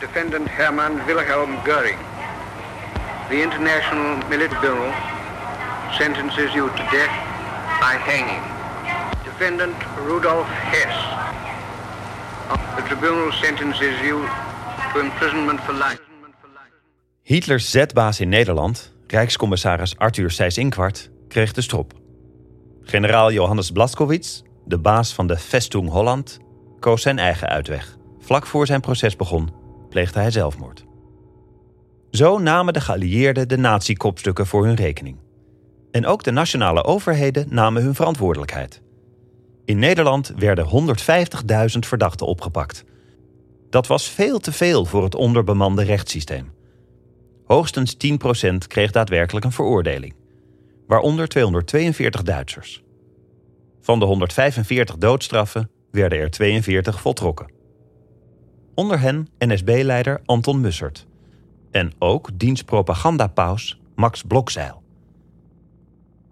Defendant 0.00 0.48
Hermann 0.48 1.04
Wilhelm 1.06 1.58
Göring. 1.68 2.00
The 3.28 3.42
International 3.42 4.16
Military 4.30 4.58
Bureau 4.62 4.90
sentences 5.98 6.54
you 6.54 6.70
to 6.70 6.82
death 6.96 7.14
by 7.78 8.00
hanging. 8.00 8.40
Defendant 9.22 9.76
Rudolf 9.98 10.46
Hess. 10.48 10.96
The 12.76 12.88
tribunal 12.88 13.32
sentences 13.32 14.00
you 14.00 14.26
to 14.94 15.00
imprisonment 15.00 15.60
for 15.60 15.74
life. 15.74 16.00
Hitlers 17.22 17.66
zetbaas 17.66 18.22
in 18.22 18.30
Nederland, 18.30 18.95
Rijkscommissaris 19.06 19.96
Arthur 19.96 20.30
Seyss-Inquart, 20.30 21.10
kreeg 21.28 21.52
de 21.52 21.60
strop. 21.60 21.92
Generaal 22.82 23.32
Johannes 23.32 23.70
Blaskowitz, 23.70 24.42
de 24.64 24.78
baas 24.78 25.12
van 25.12 25.26
de 25.26 25.36
Festung 25.36 25.88
Holland, 25.88 26.38
koos 26.80 27.02
zijn 27.02 27.18
eigen 27.18 27.48
uitweg. 27.48 27.96
Vlak 28.18 28.46
voor 28.46 28.66
zijn 28.66 28.80
proces 28.80 29.16
begon, 29.16 29.50
pleegde 29.88 30.18
hij 30.18 30.30
zelfmoord. 30.30 30.84
Zo 32.10 32.38
namen 32.38 32.72
de 32.72 32.80
geallieerden 32.80 33.48
de 33.48 33.56
nazi-kopstukken 33.56 34.46
voor 34.46 34.64
hun 34.64 34.74
rekening. 34.74 35.16
En 35.90 36.06
ook 36.06 36.22
de 36.22 36.30
nationale 36.30 36.84
overheden 36.84 37.46
namen 37.50 37.82
hun 37.82 37.94
verantwoordelijkheid. 37.94 38.82
In 39.64 39.78
Nederland 39.78 40.32
werden 40.36 40.96
150.000 41.72 41.78
verdachten 41.78 42.26
opgepakt. 42.26 42.84
Dat 43.70 43.86
was 43.86 44.08
veel 44.08 44.38
te 44.38 44.52
veel 44.52 44.84
voor 44.84 45.04
het 45.04 45.14
onderbemande 45.14 45.82
rechtssysteem. 45.82 46.55
Hoogstens 47.46 47.96
10% 47.96 48.56
kreeg 48.66 48.90
daadwerkelijk 48.90 49.44
een 49.44 49.52
veroordeling, 49.52 50.14
waaronder 50.86 51.28
242 51.28 52.22
Duitsers. 52.22 52.82
Van 53.80 53.98
de 53.98 54.04
145 54.04 54.96
doodstraffen 54.96 55.70
werden 55.90 56.18
er 56.18 56.30
42 56.30 57.00
voltrokken. 57.00 57.50
Onder 58.74 59.00
hen 59.00 59.28
NSB-leider 59.38 60.22
Anton 60.24 60.60
Mussert 60.60 61.06
en 61.70 61.92
ook 61.98 62.30
dienstpropagandapaus 62.34 63.80
Max 63.94 64.22
Blokzeil. 64.22 64.82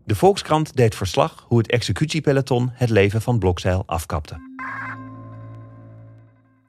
De 0.04 0.14
Volkskrant 0.14 0.76
deed 0.76 0.94
verslag 0.94 1.44
hoe 1.48 1.58
het 1.58 1.70
executiepeloton 1.70 2.70
het 2.72 2.90
leven 2.90 3.22
van 3.22 3.38
Blokzeil 3.38 3.82
afkapte. 3.86 4.53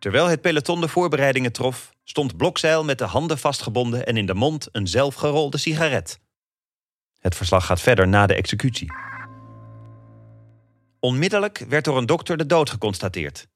Terwijl 0.05 0.27
het 0.27 0.41
peloton 0.41 0.81
de 0.81 0.87
voorbereidingen 0.87 1.51
trof, 1.51 1.93
stond 2.03 2.37
Blokzeil 2.37 2.83
met 2.83 2.97
de 2.97 3.05
handen 3.05 3.37
vastgebonden 3.37 4.05
en 4.05 4.17
in 4.17 4.25
de 4.25 4.33
mond 4.33 4.67
een 4.71 4.87
zelfgerolde 4.87 5.57
sigaret. 5.57 6.19
Het 7.19 7.35
verslag 7.35 7.65
gaat 7.65 7.81
verder 7.81 8.07
na 8.07 8.25
de 8.25 8.35
executie. 8.35 8.93
Onmiddellijk 10.99 11.57
werd 11.57 11.85
door 11.85 11.97
een 11.97 12.05
dokter 12.05 12.37
de 12.37 12.45
dood 12.45 12.69
geconstateerd. 12.69 13.47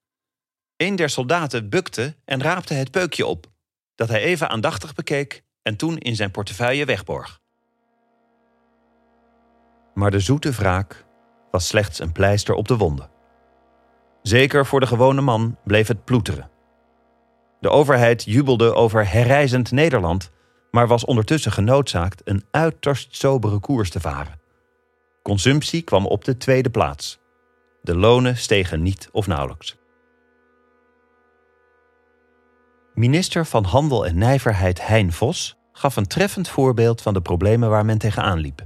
Een 0.78 0.96
der 0.96 1.10
soldaten 1.10 1.70
bukte 1.70 2.16
en 2.26 2.42
raapte 2.42 2.74
het 2.74 2.92
peukje 2.92 3.26
op, 3.26 3.48
dat 3.96 4.10
hij 4.10 4.22
even 4.22 4.50
aandachtig 4.50 4.94
bekeek 4.94 5.44
en 5.62 5.76
toen 5.76 5.98
in 5.98 6.16
zijn 6.16 6.32
portefeuille 6.32 6.86
wegborg. 6.86 7.40
Maar 9.94 10.12
de 10.12 10.20
zoete 10.20 10.52
wraak 10.52 11.06
was 11.52 11.68
slechts 11.68 12.00
een 12.00 12.12
pleister 12.12 12.54
op 12.56 12.68
de 12.68 12.78
wonden. 12.78 13.19
Zeker 14.22 14.66
voor 14.66 14.80
de 14.80 14.88
gewone 14.88 15.22
man 15.22 15.58
bleef 15.64 15.88
het 15.88 16.04
ploeteren. 16.04 16.50
De 17.60 17.70
overheid 17.70 18.24
jubelde 18.24 18.74
over 18.74 19.12
herrijzend 19.12 19.72
Nederland, 19.72 20.32
maar 20.72 20.88
was 20.88 21.06
ondertussen 21.06 21.52
genoodzaakt 21.52 22.22
een 22.24 22.44
uiterst 22.52 23.16
sobere 23.16 23.60
koers 23.60 23.90
te 23.90 24.00
varen. 24.00 24.40
Consumptie 25.24 25.82
kwam 25.82 26.06
op 26.06 26.26
de 26.26 26.38
tweede 26.38 26.70
plaats. 26.70 27.20
De 27.82 27.96
lonen 27.96 28.38
stegen 28.38 28.82
niet 28.82 29.10
of 29.12 29.28
nauwelijks. 29.28 29.78
Minister 32.94 33.46
van 33.46 33.64
Handel 33.64 34.06
en 34.06 34.18
Nijverheid 34.18 34.88
Hein 34.88 35.12
Vos 35.12 35.58
gaf 35.72 35.96
een 35.96 36.08
treffend 36.08 36.48
voorbeeld 36.48 37.02
van 37.02 37.14
de 37.14 37.22
problemen 37.22 37.70
waar 37.70 37.86
men 37.86 37.98
tegenaan 37.98 38.40
liep. 38.40 38.66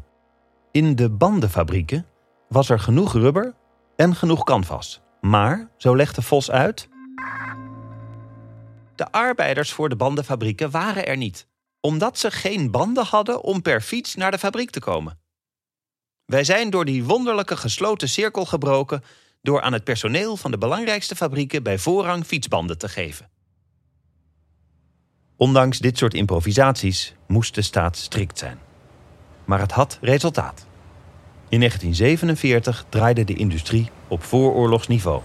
In 0.72 0.96
de 0.96 1.10
bandenfabrieken 1.10 2.06
was 2.50 2.70
er 2.70 2.80
genoeg 2.80 3.14
rubber 3.14 3.54
en 3.96 4.16
genoeg 4.16 4.44
canvas. 4.44 5.03
Maar, 5.26 5.70
zo 5.78 5.96
legde 5.96 6.22
Vos 6.22 6.52
uit, 6.52 6.90
de 8.96 9.12
arbeiders 9.12 9.72
voor 9.72 9.90
de 9.90 9.96
bandenfabrieken 9.96 10.72
waren 10.72 11.08
er 11.08 11.18
niet, 11.18 11.48
omdat 11.80 12.18
ze 12.18 12.32
geen 12.32 12.72
banden 12.72 13.06
hadden 13.06 13.44
om 13.44 13.62
per 13.62 13.82
fiets 13.82 14.16
naar 14.16 14.32
de 14.32 14.38
fabriek 14.38 14.70
te 14.70 14.80
komen. 14.80 15.20
Wij 16.26 16.44
zijn 16.44 16.70
door 16.70 16.86
die 16.86 17.04
wonderlijke 17.04 17.58
gesloten 17.58 18.10
cirkel 18.10 18.46
gebroken 18.46 19.04
door 19.42 19.62
aan 19.62 19.74
het 19.74 19.84
personeel 19.84 20.38
van 20.38 20.52
de 20.52 20.58
belangrijkste 20.58 21.16
fabrieken 21.16 21.64
bij 21.64 21.78
voorrang 21.78 22.26
fietsbanden 22.26 22.78
te 22.78 22.90
geven. 22.90 23.30
Ondanks 25.36 25.80
dit 25.80 25.98
soort 25.98 26.14
improvisaties 26.14 27.16
moest 27.28 27.56
de 27.56 27.62
staat 27.62 27.98
strikt 27.98 28.38
zijn. 28.38 28.60
Maar 29.46 29.60
het 29.60 29.72
had 29.72 29.98
resultaat. 30.02 30.66
In 31.54 31.60
1947 31.60 32.86
draaide 32.90 33.24
de 33.24 33.34
industrie 33.34 33.90
op 34.08 34.24
vooroorlogsniveau. 34.24 35.22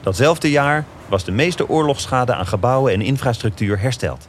Datzelfde 0.00 0.50
jaar 0.50 0.84
was 1.08 1.24
de 1.24 1.32
meeste 1.32 1.68
oorlogsschade 1.68 2.34
aan 2.34 2.46
gebouwen 2.46 2.92
en 2.92 3.00
infrastructuur 3.00 3.80
hersteld. 3.80 4.28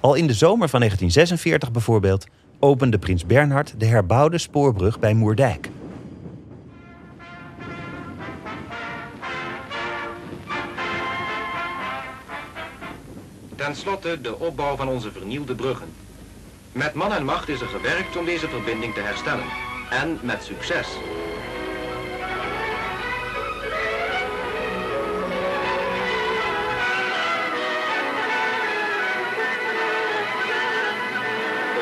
Al 0.00 0.14
in 0.14 0.26
de 0.26 0.32
zomer 0.32 0.68
van 0.68 0.80
1946 0.80 1.72
bijvoorbeeld 1.72 2.26
opende 2.58 2.98
prins 2.98 3.26
Bernhard 3.26 3.74
de 3.80 3.86
herbouwde 3.86 4.38
spoorbrug 4.38 4.98
bij 4.98 5.14
Moerdijk. 5.14 5.70
Ten 13.56 13.76
slotte 13.76 14.20
de 14.20 14.38
opbouw 14.38 14.76
van 14.76 14.88
onze 14.88 15.12
vernieuwde 15.12 15.54
bruggen. 15.54 15.88
Met 16.72 16.94
man 16.94 17.12
en 17.12 17.24
macht 17.24 17.48
is 17.48 17.60
er 17.60 17.68
gewerkt 17.68 18.16
om 18.16 18.24
deze 18.24 18.48
verbinding 18.48 18.94
te 18.94 19.00
herstellen. 19.00 19.71
En 19.92 20.18
met 20.22 20.44
succes. 20.44 20.86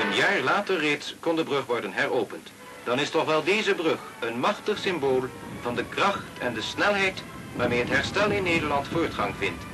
Een 0.00 0.16
jaar 0.16 0.40
later 0.40 0.78
reeds 0.78 1.16
kon 1.20 1.36
de 1.36 1.44
brug 1.44 1.66
worden 1.66 1.92
heropend. 1.92 2.52
Dan 2.84 2.98
is 2.98 3.10
toch 3.10 3.24
wel 3.24 3.44
deze 3.44 3.74
brug 3.74 3.98
een 4.20 4.38
machtig 4.38 4.78
symbool 4.78 5.24
van 5.60 5.74
de 5.74 5.84
kracht 5.84 6.38
en 6.38 6.54
de 6.54 6.62
snelheid 6.62 7.24
waarmee 7.56 7.78
het 7.78 7.88
herstel 7.88 8.30
in 8.30 8.42
Nederland 8.42 8.88
voortgang 8.88 9.34
vindt. 9.36 9.69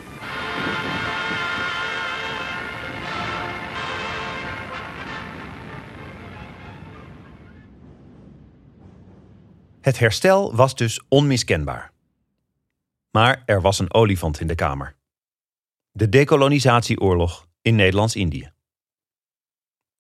Het 9.87 9.99
herstel 9.99 10.55
was 10.55 10.75
dus 10.75 11.01
onmiskenbaar. 11.09 11.93
Maar 13.11 13.43
er 13.45 13.61
was 13.61 13.79
een 13.79 13.95
olifant 13.95 14.41
in 14.41 14.47
de 14.47 14.55
kamer. 14.55 14.97
De 15.91 16.09
decolonisatieoorlog 16.09 17.49
in 17.63 17.75
Nederlands-Indië. 17.75 18.53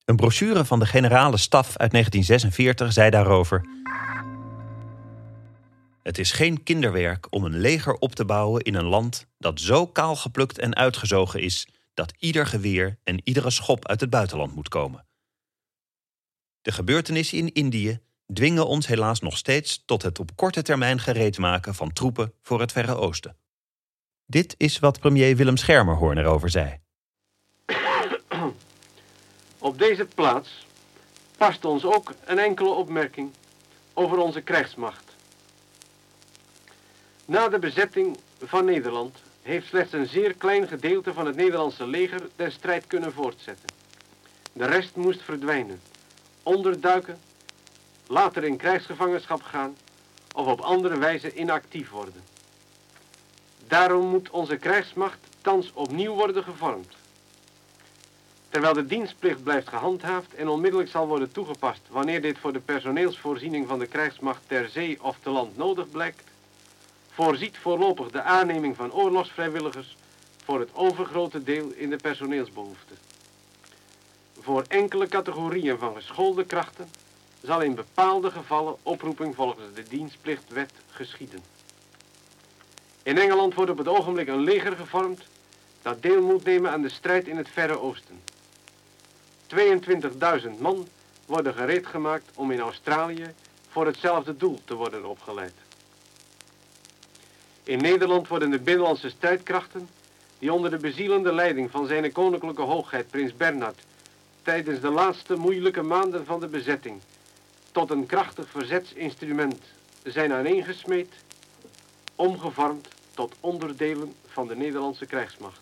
Een 0.04 0.16
brochure 0.16 0.64
van 0.64 0.78
de 0.78 0.86
generale 0.86 1.36
staf 1.36 1.76
uit 1.76 1.90
1946 1.90 2.92
zei 2.92 3.10
daarover: 3.10 3.66
Het 6.02 6.18
is 6.18 6.32
geen 6.32 6.62
kinderwerk 6.62 7.26
om 7.30 7.44
een 7.44 7.58
leger 7.58 7.94
op 7.94 8.14
te 8.14 8.24
bouwen 8.24 8.62
in 8.62 8.74
een 8.74 8.84
land 8.84 9.26
dat 9.38 9.60
zo 9.60 9.86
kaal 9.86 10.16
geplukt 10.16 10.58
en 10.58 10.76
uitgezogen 10.76 11.40
is 11.40 11.68
dat 11.94 12.12
ieder 12.18 12.46
geweer 12.46 12.98
en 13.04 13.20
iedere 13.24 13.50
schop 13.50 13.88
uit 13.88 14.00
het 14.00 14.10
buitenland 14.10 14.54
moet 14.54 14.68
komen. 14.68 15.06
De 16.62 16.72
gebeurtenissen 16.72 17.38
in 17.38 17.52
Indië 17.52 18.04
dwingen 18.32 18.66
ons 18.66 18.86
helaas 18.86 19.20
nog 19.20 19.36
steeds 19.36 19.82
tot 19.84 20.02
het 20.02 20.18
op 20.18 20.36
korte 20.36 20.62
termijn 20.62 21.00
gereed 21.00 21.38
maken 21.38 21.74
van 21.74 21.92
troepen 21.92 22.32
voor 22.42 22.60
het 22.60 22.72
Verre 22.72 22.94
Oosten. 22.94 23.36
Dit 24.26 24.54
is 24.56 24.78
wat 24.78 25.00
premier 25.00 25.36
Willem 25.36 25.56
Schermerhorn 25.56 26.18
erover 26.18 26.50
zei. 26.50 26.78
Op 29.58 29.78
deze 29.78 30.06
plaats 30.14 30.66
past 31.36 31.64
ons 31.64 31.84
ook 31.84 32.14
een 32.24 32.38
enkele 32.38 32.68
opmerking 32.68 33.30
over 33.94 34.18
onze 34.18 34.40
krijgsmacht. 34.40 35.14
Na 37.24 37.48
de 37.48 37.58
bezetting 37.58 38.18
van 38.42 38.64
Nederland 38.64 39.18
heeft 39.42 39.66
slechts 39.66 39.92
een 39.92 40.06
zeer 40.06 40.34
klein 40.34 40.68
gedeelte 40.68 41.12
van 41.12 41.26
het 41.26 41.36
Nederlandse 41.36 41.86
leger 41.86 42.28
de 42.36 42.50
strijd 42.50 42.86
kunnen 42.86 43.12
voortzetten. 43.12 43.68
De 44.52 44.66
rest 44.66 44.96
moest 44.96 45.22
verdwijnen, 45.22 45.80
onderduiken 46.42 47.18
later 48.06 48.44
in 48.44 48.56
krijgsgevangenschap 48.56 49.42
gaan 49.42 49.76
of 50.34 50.46
op 50.46 50.60
andere 50.60 50.98
wijze 50.98 51.34
inactief 51.34 51.90
worden. 51.90 52.24
Daarom 53.66 54.06
moet 54.06 54.30
onze 54.30 54.56
krijgsmacht 54.56 55.18
thans 55.40 55.70
opnieuw 55.74 56.14
worden 56.14 56.42
gevormd. 56.42 56.94
Terwijl 58.48 58.74
de 58.74 58.86
dienstplicht 58.86 59.42
blijft 59.42 59.68
gehandhaafd 59.68 60.34
en 60.34 60.48
onmiddellijk 60.48 60.90
zal 60.90 61.06
worden 61.06 61.32
toegepast 61.32 61.80
wanneer 61.90 62.22
dit 62.22 62.38
voor 62.38 62.52
de 62.52 62.60
personeelsvoorziening 62.60 63.68
van 63.68 63.78
de 63.78 63.86
krijgsmacht 63.86 64.40
ter 64.46 64.68
zee 64.68 65.02
of 65.02 65.16
te 65.22 65.30
land 65.30 65.56
nodig 65.56 65.90
blijkt, 65.90 66.22
voorziet 67.10 67.58
voorlopig 67.58 68.10
de 68.10 68.22
aanneming 68.22 68.76
van 68.76 68.92
oorlogsvrijwilligers 68.92 69.96
voor 70.44 70.60
het 70.60 70.70
overgrote 70.72 71.42
deel 71.42 71.70
in 71.74 71.90
de 71.90 71.96
personeelsbehoeften. 71.96 72.96
Voor 74.40 74.64
enkele 74.68 75.08
categorieën 75.08 75.78
van 75.78 75.94
geschoolde 75.94 76.44
krachten 76.44 76.88
zal 77.46 77.62
in 77.62 77.74
bepaalde 77.74 78.30
gevallen 78.30 78.76
oproeping 78.82 79.34
volgens 79.34 79.74
de 79.74 79.82
dienstplichtwet 79.82 80.72
geschieden. 80.90 81.40
In 83.02 83.18
Engeland 83.18 83.54
wordt 83.54 83.70
op 83.70 83.78
het 83.78 83.88
ogenblik 83.88 84.28
een 84.28 84.40
leger 84.40 84.76
gevormd 84.76 85.22
dat 85.82 86.02
deel 86.02 86.22
moet 86.22 86.44
nemen 86.44 86.70
aan 86.70 86.82
de 86.82 86.88
strijd 86.88 87.26
in 87.26 87.36
het 87.36 87.48
Verre 87.48 87.80
Oosten. 87.80 88.20
22.000 90.44 90.58
man 90.58 90.88
worden 91.26 91.54
gereed 91.54 91.86
gemaakt 91.86 92.30
om 92.34 92.50
in 92.50 92.60
Australië 92.60 93.34
voor 93.68 93.86
hetzelfde 93.86 94.36
doel 94.36 94.60
te 94.64 94.74
worden 94.74 95.04
opgeleid. 95.04 95.54
In 97.62 97.78
Nederland 97.78 98.28
worden 98.28 98.50
de 98.50 98.58
binnenlandse 98.58 99.10
strijdkrachten, 99.10 99.88
die 100.38 100.52
onder 100.52 100.70
de 100.70 100.78
bezielende 100.78 101.32
leiding 101.32 101.70
van 101.70 101.86
zijn 101.86 102.12
koninklijke 102.12 102.62
hoogheid 102.62 103.10
prins 103.10 103.36
Bernhard 103.36 103.80
tijdens 104.42 104.80
de 104.80 104.90
laatste 104.90 105.36
moeilijke 105.36 105.82
maanden 105.82 106.26
van 106.26 106.40
de 106.40 106.48
bezetting 106.48 107.00
tot 107.76 107.90
een 107.90 108.06
krachtig 108.06 108.48
verzetsinstrument 108.50 109.58
zijn 110.04 110.32
aaneengesmeed, 110.32 111.08
omgevormd 112.14 112.88
tot 113.14 113.34
onderdelen 113.40 114.12
van 114.26 114.48
de 114.48 114.56
Nederlandse 114.56 115.06
krijgsmacht. 115.06 115.60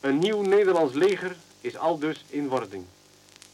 Een 0.00 0.18
nieuw 0.18 0.42
Nederlands 0.42 0.94
leger 0.94 1.36
is 1.60 1.76
al 1.76 1.98
dus 1.98 2.24
in 2.28 2.48
wording. 2.48 2.84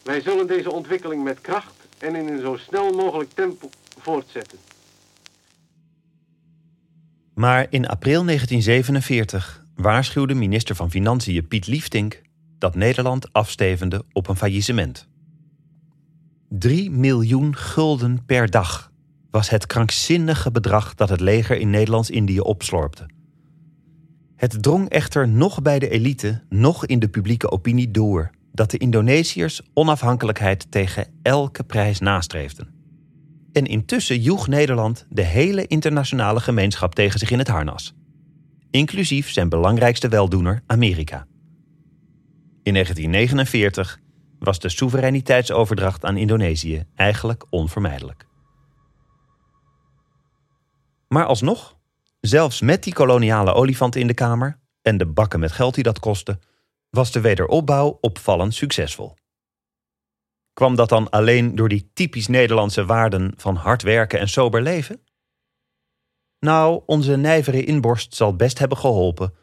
Wij 0.03 0.21
zullen 0.21 0.47
deze 0.47 0.73
ontwikkeling 0.73 1.25
met 1.25 1.41
kracht 1.41 1.75
en 1.99 2.15
in 2.15 2.29
een 2.29 2.41
zo 2.41 2.57
snel 2.57 2.93
mogelijk 2.93 3.31
tempo 3.31 3.71
voortzetten. 3.99 4.59
Maar 7.35 7.67
in 7.71 7.87
april 7.87 8.25
1947 8.25 9.65
waarschuwde 9.77 10.35
minister 10.35 10.75
van 10.75 10.91
Financiën 10.91 11.49
Piet 11.49 11.67
Liefdink 11.67 12.23
dat 12.59 12.75
Nederland 12.75 13.33
afstevende 13.33 14.05
op 14.13 14.29
een 14.29 14.37
faillissement. 14.37 15.13
3 16.49 16.91
miljoen 16.91 17.57
gulden 17.57 18.25
per 18.25 18.51
dag 18.51 18.93
was 19.31 19.49
het 19.51 19.67
krankzinnige 19.67 20.51
bedrag 20.51 20.95
dat 20.95 21.09
het 21.09 21.21
leger 21.21 21.57
in 21.59 21.71
Nederlands-Indië 21.71 22.41
opslorpte. 22.41 23.07
Het 24.37 24.63
drong 24.63 24.89
echter 24.89 25.29
nog 25.29 25.63
bij 25.63 25.79
de 25.79 25.89
elite, 25.89 26.43
nog 26.49 26.87
in 26.87 26.99
de 26.99 27.09
publieke 27.09 27.51
opinie 27.51 27.91
door 27.91 28.31
dat 28.53 28.71
de 28.71 28.79
Indonesiërs 28.79 29.63
onafhankelijkheid 29.73 30.71
tegen 30.71 31.07
elke 31.23 31.65
prijs 31.65 32.01
nastreefden. 32.01 32.75
En 33.53 33.67
intussen 33.67 34.21
joeg 34.21 34.49
Nederland 34.49 35.07
de 35.09 35.23
hele 35.23 35.67
internationale 35.67 36.41
gemeenschap 36.41 36.95
tegen 36.95 37.19
zich 37.19 37.31
in 37.31 37.39
het 37.39 37.49
harnas. 37.49 37.95
Inclusief 38.71 39.31
zijn 39.31 39.49
belangrijkste 39.49 40.09
weldoener, 40.09 40.63
Amerika. 40.67 41.27
In 42.63 42.73
1949 42.73 44.01
was 44.39 44.59
de 44.59 44.69
soevereiniteitsoverdracht 44.69 46.05
aan 46.05 46.17
Indonesië 46.17 46.85
eigenlijk 46.95 47.45
onvermijdelijk. 47.51 48.27
Maar 51.09 51.25
alsnog, 51.25 51.77
zelfs 52.21 52.61
met 52.61 52.83
die 52.83 52.93
koloniale 52.93 53.53
olifant 53.53 53.97
in 53.97 54.07
de 54.07 54.15
kamer 54.15 54.61
en 54.83 54.97
de 54.97 55.07
bakken 55.07 55.41
met 55.41 55.53
geld 55.53 55.75
die 55.75 55.85
dat 55.85 55.99
kostte, 55.99 56.39
was 56.91 57.13
de 57.13 57.21
wederopbouw 57.21 57.99
opvallend 58.01 58.55
succesvol. 58.55 59.17
Kwam 60.53 60.75
dat 60.75 60.89
dan 60.89 61.11
alleen 61.11 61.55
door 61.55 61.69
die 61.69 61.91
typisch 61.93 62.27
Nederlandse 62.27 62.85
waarden 62.85 63.33
van 63.37 63.57
hard 63.57 63.83
werken 63.83 64.19
en 64.19 64.29
sober 64.29 64.63
leven? 64.63 65.03
Nou, 66.39 66.83
onze 66.87 67.17
nijvere 67.17 67.65
inborst 67.65 68.15
zal 68.15 68.37
best 68.37 68.59
hebben 68.59 68.79
geholpen, 68.79 69.35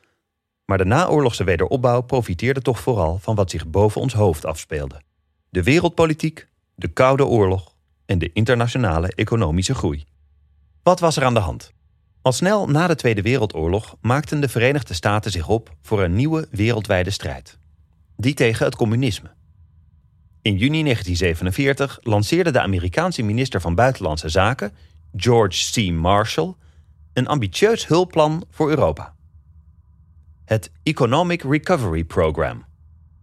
maar 0.65 0.77
de 0.77 0.85
naoorlogse 0.85 1.43
wederopbouw 1.43 2.01
profiteerde 2.01 2.61
toch 2.61 2.79
vooral 2.79 3.17
van 3.17 3.35
wat 3.35 3.49
zich 3.49 3.67
boven 3.67 4.01
ons 4.01 4.13
hoofd 4.13 4.45
afspeelde: 4.45 5.01
de 5.49 5.63
wereldpolitiek, 5.63 6.47
de 6.75 6.87
Koude 6.87 7.25
Oorlog 7.25 7.75
en 8.05 8.19
de 8.19 8.29
internationale 8.33 9.11
economische 9.15 9.75
groei. 9.75 10.05
Wat 10.83 10.99
was 10.99 11.17
er 11.17 11.23
aan 11.23 11.33
de 11.33 11.39
hand? 11.39 11.71
Al 12.21 12.31
snel 12.31 12.67
na 12.67 12.87
de 12.87 12.95
Tweede 12.95 13.21
Wereldoorlog 13.21 13.95
maakten 14.01 14.41
de 14.41 14.49
Verenigde 14.49 14.93
Staten 14.93 15.31
zich 15.31 15.47
op 15.47 15.75
voor 15.81 16.03
een 16.03 16.15
nieuwe 16.15 16.47
wereldwijde 16.51 17.09
strijd. 17.09 17.57
Die 18.17 18.33
tegen 18.33 18.65
het 18.65 18.75
communisme. 18.75 19.31
In 20.41 20.57
juni 20.57 20.83
1947 20.83 21.99
lanceerde 22.01 22.51
de 22.51 22.61
Amerikaanse 22.61 23.21
minister 23.21 23.61
van 23.61 23.75
Buitenlandse 23.75 24.29
Zaken, 24.29 24.73
George 25.15 25.71
C. 25.71 25.91
Marshall, 25.91 26.53
een 27.13 27.27
ambitieus 27.27 27.87
hulpplan 27.87 28.43
voor 28.49 28.69
Europa. 28.69 29.15
Het 30.51 30.71
Economic 30.83 31.43
Recovery 31.43 32.03
Program, 32.03 32.65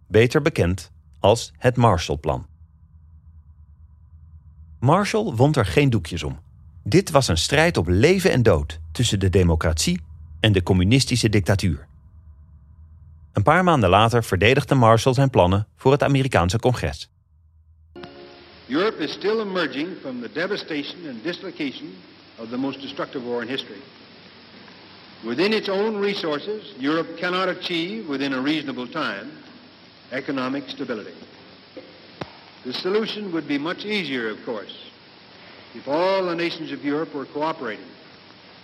beter 0.07 0.41
bekend 0.41 0.91
als 1.19 1.51
het 1.57 1.75
Marshallplan. 1.75 2.47
Marshall 4.79 5.33
wond 5.33 5.55
er 5.55 5.65
geen 5.65 5.89
doekjes 5.89 6.23
om. 6.23 6.39
Dit 6.83 7.11
was 7.11 7.27
een 7.27 7.37
strijd 7.37 7.77
op 7.77 7.87
leven 7.87 8.31
en 8.31 8.43
dood 8.43 8.79
tussen 8.91 9.19
de 9.19 9.29
democratie 9.29 10.01
en 10.39 10.51
de 10.51 10.63
communistische 10.63 11.29
dictatuur. 11.29 11.87
Een 13.33 13.43
paar 13.43 13.63
maanden 13.63 13.89
later 13.89 14.23
verdedigde 14.23 14.75
Marshall 14.75 15.13
zijn 15.13 15.29
plannen 15.29 15.67
voor 15.75 15.91
het 15.91 16.03
Amerikaanse 16.03 16.59
congres. 16.59 17.09
Europe 18.67 19.03
is 19.03 19.11
still 19.11 19.39
emerging 19.39 19.87
from 20.01 20.21
the 20.21 20.29
devastation 20.33 21.07
and 21.09 21.23
dislocation 21.23 21.89
of 22.35 22.49
the 22.49 22.57
most 22.57 22.81
destructive 22.81 23.25
war 23.25 23.41
in 23.41 23.47
history. 23.47 23.79
Within 25.25 25.53
its 25.53 25.67
own 25.67 25.97
resources, 25.97 26.73
Europe 26.79 27.17
cannot 27.17 27.49
achieve 27.49 28.07
within 28.07 28.33
a 28.33 28.41
reasonable 28.41 28.87
time 28.87 29.31
economic 30.11 30.69
stability. 30.69 31.13
The 32.65 32.73
solution 32.73 33.31
would 33.33 33.47
be 33.47 33.57
much 33.57 33.85
easier, 33.85 34.29
of 34.29 34.43
course, 34.45 34.75
if 35.75 35.87
all 35.87 36.25
the 36.25 36.35
nations 36.35 36.71
of 36.71 36.83
Europe 36.83 37.13
were 37.13 37.25
cooperating, 37.25 37.85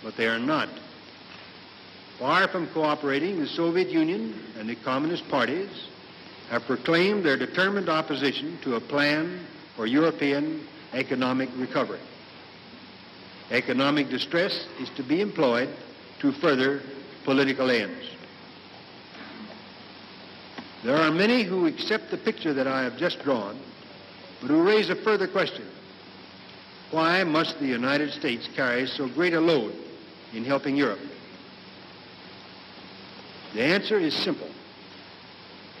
but 0.02 0.16
they 0.16 0.26
are 0.26 0.38
not. 0.38 0.68
Far 2.18 2.48
from 2.48 2.66
cooperating, 2.68 3.38
the 3.38 3.46
Soviet 3.46 3.90
Union 3.90 4.34
and 4.58 4.68
the 4.68 4.76
Communist 4.76 5.28
parties 5.28 5.68
have 6.48 6.64
proclaimed 6.64 7.24
their 7.24 7.36
determined 7.36 7.88
opposition 7.88 8.58
to 8.62 8.76
a 8.76 8.80
plan 8.80 9.40
for 9.76 9.86
European 9.86 10.66
economic 10.94 11.50
recovery. 11.56 12.00
Economic 13.50 14.08
distress 14.08 14.66
is 14.80 14.88
to 14.90 15.02
be 15.02 15.20
employed 15.20 15.68
to 16.20 16.32
further 16.32 16.80
political 17.24 17.70
ends. 17.70 18.04
There 20.84 20.96
are 20.96 21.10
many 21.10 21.42
who 21.42 21.66
accept 21.66 22.10
the 22.10 22.18
picture 22.18 22.54
that 22.54 22.66
I 22.66 22.82
have 22.82 22.96
just 22.96 23.22
drawn, 23.22 23.58
but 24.40 24.50
who 24.50 24.62
raise 24.62 24.90
a 24.90 24.96
further 24.96 25.26
question. 25.26 25.66
Why 26.90 27.24
must 27.24 27.58
the 27.58 27.66
United 27.66 28.12
States 28.12 28.48
carry 28.54 28.86
so 28.86 29.08
great 29.08 29.34
a 29.34 29.40
load 29.40 29.74
in 30.32 30.44
helping 30.44 30.76
Europe? 30.76 31.00
The 33.54 33.62
answer 33.62 33.98
is 33.98 34.14
simple. 34.14 34.50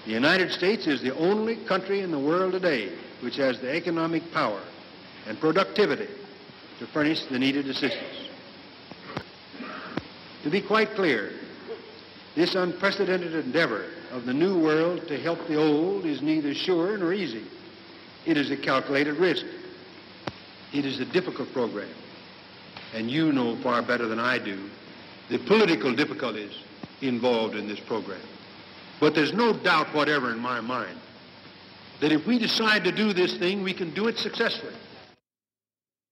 The 0.06 0.12
United 0.12 0.50
States 0.52 0.86
is 0.86 1.02
the 1.02 1.14
only 1.14 1.56
country 1.66 2.00
in 2.00 2.10
the 2.10 2.18
world 2.18 2.52
today 2.52 2.92
which 3.20 3.36
has 3.36 3.60
the 3.60 3.74
economic 3.74 4.32
power 4.32 4.62
and 5.26 5.38
productivity 5.40 6.08
to 6.78 6.86
furnish 6.86 7.24
the 7.26 7.38
needed 7.38 7.68
assistance. 7.68 8.25
To 10.46 10.50
be 10.50 10.60
quite 10.60 10.94
clear, 10.94 11.32
this 12.36 12.54
unprecedented 12.54 13.34
endeavor 13.34 13.86
of 14.12 14.26
the 14.26 14.32
new 14.32 14.56
world 14.56 15.08
to 15.08 15.18
help 15.18 15.44
the 15.48 15.56
old 15.56 16.04
is 16.04 16.22
neither 16.22 16.54
sure 16.54 16.96
nor 16.96 17.12
easy. 17.12 17.42
It 18.26 18.36
is 18.36 18.52
a 18.52 18.56
calculated 18.56 19.16
risk. 19.16 19.44
It 20.72 20.84
is 20.84 21.00
a 21.00 21.04
difficult 21.04 21.52
program. 21.52 21.88
And 22.94 23.10
you 23.10 23.32
know 23.32 23.56
far 23.56 23.82
better 23.82 24.06
than 24.06 24.20
I 24.20 24.38
do 24.38 24.70
the 25.30 25.38
political 25.38 25.92
difficulties 25.92 26.52
involved 27.00 27.56
in 27.56 27.66
this 27.66 27.80
program. 27.80 28.22
But 29.00 29.16
there's 29.16 29.32
no 29.32 29.52
doubt 29.52 29.92
whatever 29.92 30.30
in 30.30 30.38
my 30.38 30.60
mind 30.60 30.96
that 32.00 32.12
if 32.12 32.24
we 32.24 32.38
decide 32.38 32.84
to 32.84 32.92
do 32.92 33.12
this 33.12 33.36
thing, 33.36 33.64
we 33.64 33.74
can 33.74 33.92
do 33.94 34.06
it 34.06 34.16
successfully. 34.16 34.74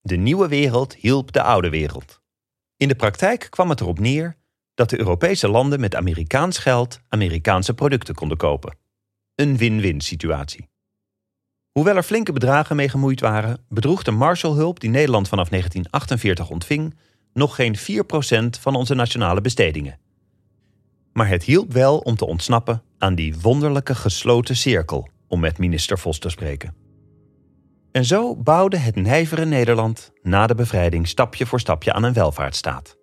De 0.01 0.17
nieuwe 0.17 0.49
wereld 0.49 0.93
hielp 0.93 1.31
de 1.31 1.41
oude 1.41 1.69
wereld. 1.69 2.24
In 2.77 2.87
de 2.87 2.95
praktijk 2.95 3.47
kwam 3.49 3.69
het 3.69 3.81
erop 3.81 3.99
neer 3.99 4.37
dat 4.73 4.89
de 4.89 4.99
Europese 4.99 5.49
landen 5.49 5.79
met 5.79 5.95
Amerikaans 5.95 6.57
geld 6.57 6.99
Amerikaanse 7.07 7.73
producten 7.73 8.15
konden 8.15 8.37
kopen. 8.37 8.77
Een 9.35 9.57
win-win 9.57 10.01
situatie. 10.01 10.69
Hoewel 11.71 11.95
er 11.95 12.03
flinke 12.03 12.33
bedragen 12.33 12.75
mee 12.75 12.89
gemoeid 12.89 13.19
waren, 13.19 13.65
bedroeg 13.69 14.03
de 14.03 14.11
Marshallhulp 14.11 14.79
die 14.79 14.89
Nederland 14.89 15.27
vanaf 15.27 15.49
1948 15.49 16.49
ontving 16.49 16.95
nog 17.33 17.55
geen 17.55 17.77
4% 17.77 17.81
van 18.59 18.75
onze 18.75 18.93
nationale 18.93 19.41
bestedingen. 19.41 19.99
Maar 21.13 21.27
het 21.27 21.43
hielp 21.43 21.73
wel 21.73 21.97
om 21.97 22.15
te 22.15 22.25
ontsnappen 22.25 22.83
aan 22.97 23.15
die 23.15 23.39
wonderlijke 23.39 23.95
gesloten 23.95 24.55
cirkel, 24.55 25.09
om 25.27 25.39
met 25.39 25.57
minister 25.57 25.99
Vos 25.99 26.19
te 26.19 26.29
spreken. 26.29 26.84
En 27.95 28.05
zo 28.05 28.35
bouwde 28.35 28.77
het 28.77 28.95
nijvere 28.95 29.45
Nederland 29.45 30.11
na 30.21 30.47
de 30.47 30.55
bevrijding 30.55 31.07
stapje 31.07 31.45
voor 31.45 31.59
stapje 31.59 31.93
aan 31.93 32.03
een 32.03 32.13
welvaartsstaat. 32.13 32.97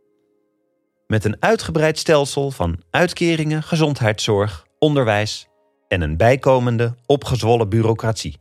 Met 1.07 1.25
een 1.25 1.37
uitgebreid 1.41 1.99
stelsel 1.99 2.51
van 2.51 2.83
uitkeringen, 2.91 3.63
gezondheidszorg, 3.63 4.67
onderwijs 4.79 5.49
en 5.89 6.01
een 6.01 6.17
bijkomende, 6.17 6.95
opgezwollen 7.07 7.69
bureaucratie. 7.69 8.41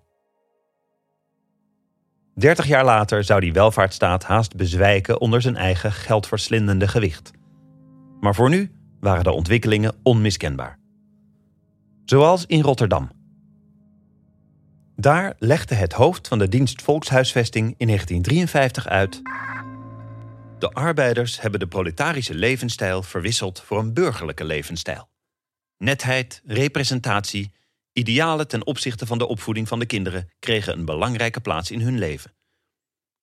Dertig 2.35 2.67
jaar 2.67 2.85
later 2.85 3.23
zou 3.23 3.39
die 3.39 3.53
welvaartsstaat 3.53 4.23
haast 4.23 4.55
bezwijken 4.55 5.21
onder 5.21 5.41
zijn 5.41 5.55
eigen 5.55 5.91
geldverslindende 5.91 6.87
gewicht. 6.87 7.31
Maar 8.19 8.35
voor 8.35 8.49
nu 8.49 8.71
waren 8.99 9.23
de 9.23 9.31
ontwikkelingen 9.31 9.95
onmiskenbaar. 10.03 10.79
Zoals 12.05 12.45
in 12.45 12.61
Rotterdam. 12.61 13.20
Daar 15.01 15.35
legde 15.39 15.75
het 15.75 15.93
hoofd 15.93 16.27
van 16.27 16.39
de 16.39 16.47
dienst 16.47 16.81
Volkshuisvesting 16.81 17.73
in 17.77 17.87
1953 17.87 18.87
uit. 18.87 19.21
De 20.59 20.69
arbeiders 20.71 21.41
hebben 21.41 21.59
de 21.59 21.67
proletarische 21.67 22.33
levensstijl 22.33 23.03
verwisseld 23.03 23.61
voor 23.61 23.79
een 23.79 23.93
burgerlijke 23.93 24.43
levensstijl. 24.43 25.09
Netheid, 25.77 26.41
representatie, 26.45 27.53
idealen 27.93 28.47
ten 28.47 28.65
opzichte 28.65 29.05
van 29.05 29.17
de 29.17 29.27
opvoeding 29.27 29.67
van 29.67 29.79
de 29.79 29.85
kinderen 29.85 30.29
kregen 30.39 30.73
een 30.73 30.85
belangrijke 30.85 31.41
plaats 31.41 31.71
in 31.71 31.81
hun 31.81 31.97
leven. 31.97 32.33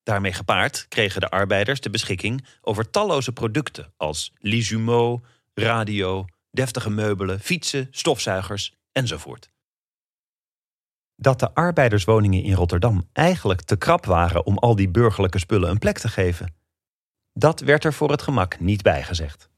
Daarmee 0.02 0.32
gepaard 0.32 0.86
kregen 0.88 1.20
de 1.20 1.30
arbeiders 1.30 1.80
de 1.80 1.90
beschikking 1.90 2.46
over 2.60 2.90
talloze 2.90 3.32
producten 3.32 3.92
als 3.96 4.32
lisumeau, 4.38 5.20
radio, 5.54 6.24
deftige 6.50 6.90
meubelen, 6.90 7.40
fietsen, 7.40 7.88
stofzuigers 7.90 8.74
enzovoort. 8.92 9.48
Dat 11.20 11.40
de 11.40 11.54
arbeiderswoningen 11.54 12.42
in 12.42 12.54
Rotterdam 12.54 13.08
eigenlijk 13.12 13.62
te 13.62 13.76
krap 13.76 14.06
waren 14.06 14.46
om 14.46 14.58
al 14.58 14.76
die 14.76 14.88
burgerlijke 14.88 15.38
spullen 15.38 15.70
een 15.70 15.78
plek 15.78 15.98
te 15.98 16.08
geven, 16.08 16.54
dat 17.32 17.60
werd 17.60 17.84
er 17.84 17.92
voor 17.92 18.10
het 18.10 18.22
gemak 18.22 18.60
niet 18.60 18.82
bijgezegd. 18.82 19.48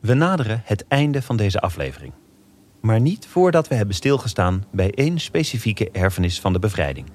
We 0.00 0.14
naderen 0.14 0.62
het 0.64 0.86
einde 0.88 1.22
van 1.22 1.36
deze 1.36 1.60
aflevering. 1.60 2.12
Maar 2.80 3.00
niet 3.00 3.26
voordat 3.26 3.68
we 3.68 3.74
hebben 3.74 3.94
stilgestaan 3.94 4.64
bij 4.72 4.90
één 4.94 5.18
specifieke 5.18 5.90
erfenis 5.90 6.40
van 6.40 6.52
de 6.52 6.58
bevrijding: 6.58 7.06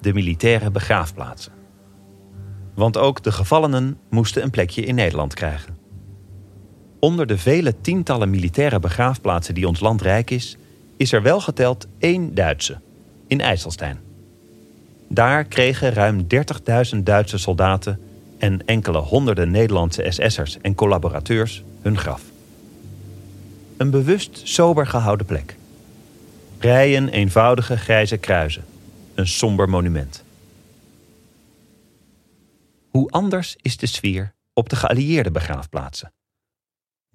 de 0.00 0.12
militaire 0.12 0.70
begraafplaatsen. 0.70 1.52
Want 2.74 2.96
ook 2.96 3.22
de 3.22 3.32
gevallenen 3.32 3.98
moesten 4.10 4.42
een 4.42 4.50
plekje 4.50 4.82
in 4.82 4.94
Nederland 4.94 5.34
krijgen. 5.34 5.75
Onder 6.98 7.26
de 7.26 7.38
vele 7.38 7.80
tientallen 7.80 8.30
militaire 8.30 8.78
begraafplaatsen 8.78 9.54
die 9.54 9.68
ons 9.68 9.80
land 9.80 10.02
rijk 10.02 10.30
is, 10.30 10.56
is 10.96 11.12
er 11.12 11.22
wel 11.22 11.40
geteld 11.40 11.86
één 11.98 12.34
Duitse, 12.34 12.80
in 13.26 13.40
IJsselstein. 13.40 13.98
Daar 15.08 15.44
kregen 15.44 15.92
ruim 15.92 16.26
30.000 16.94 16.98
Duitse 17.02 17.38
soldaten 17.38 18.00
en 18.38 18.66
enkele 18.66 18.98
honderden 18.98 19.50
Nederlandse 19.50 20.06
SS'ers 20.08 20.58
en 20.60 20.74
collaborateurs 20.74 21.62
hun 21.82 21.98
graf. 21.98 22.22
Een 23.76 23.90
bewust 23.90 24.40
sober 24.44 24.86
gehouden 24.86 25.26
plek. 25.26 25.56
Rijen 26.58 27.08
eenvoudige 27.08 27.76
grijze 27.76 28.16
kruizen. 28.16 28.64
Een 29.14 29.28
somber 29.28 29.68
monument. 29.68 30.24
Hoe 32.90 33.10
anders 33.10 33.56
is 33.62 33.76
de 33.76 33.86
sfeer 33.86 34.34
op 34.52 34.68
de 34.68 34.76
geallieerde 34.76 35.30
begraafplaatsen? 35.30 36.12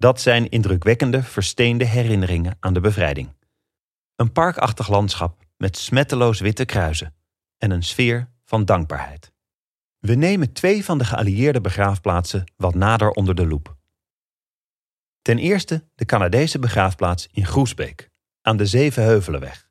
Dat 0.02 0.20
zijn 0.20 0.48
indrukwekkende, 0.48 1.22
versteende 1.22 1.84
herinneringen 1.84 2.56
aan 2.60 2.74
de 2.74 2.80
bevrijding. 2.80 3.34
Een 4.16 4.32
parkachtig 4.32 4.88
landschap 4.88 5.42
met 5.56 5.76
smetteloos 5.76 6.40
witte 6.40 6.64
kruizen 6.64 7.14
en 7.58 7.70
een 7.70 7.82
sfeer 7.82 8.28
van 8.44 8.64
dankbaarheid. 8.64 9.32
We 9.98 10.14
nemen 10.14 10.52
twee 10.52 10.84
van 10.84 10.98
de 10.98 11.04
geallieerde 11.04 11.60
begraafplaatsen 11.60 12.52
wat 12.56 12.74
nader 12.74 13.10
onder 13.10 13.34
de 13.34 13.46
loep. 13.46 13.76
Ten 15.20 15.38
eerste 15.38 15.88
de 15.94 16.04
Canadese 16.04 16.58
begraafplaats 16.58 17.28
in 17.32 17.46
Groesbeek, 17.46 18.10
aan 18.40 18.56
de 18.56 18.66
Zevenheuvelenweg. 18.66 19.68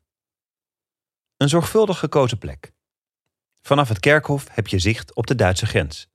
Een 1.36 1.48
zorgvuldig 1.48 1.98
gekozen 1.98 2.38
plek. 2.38 2.72
Vanaf 3.60 3.88
het 3.88 4.00
kerkhof 4.00 4.48
heb 4.50 4.66
je 4.66 4.78
zicht 4.78 5.14
op 5.14 5.26
de 5.26 5.34
Duitse 5.34 5.66
grens. 5.66 6.08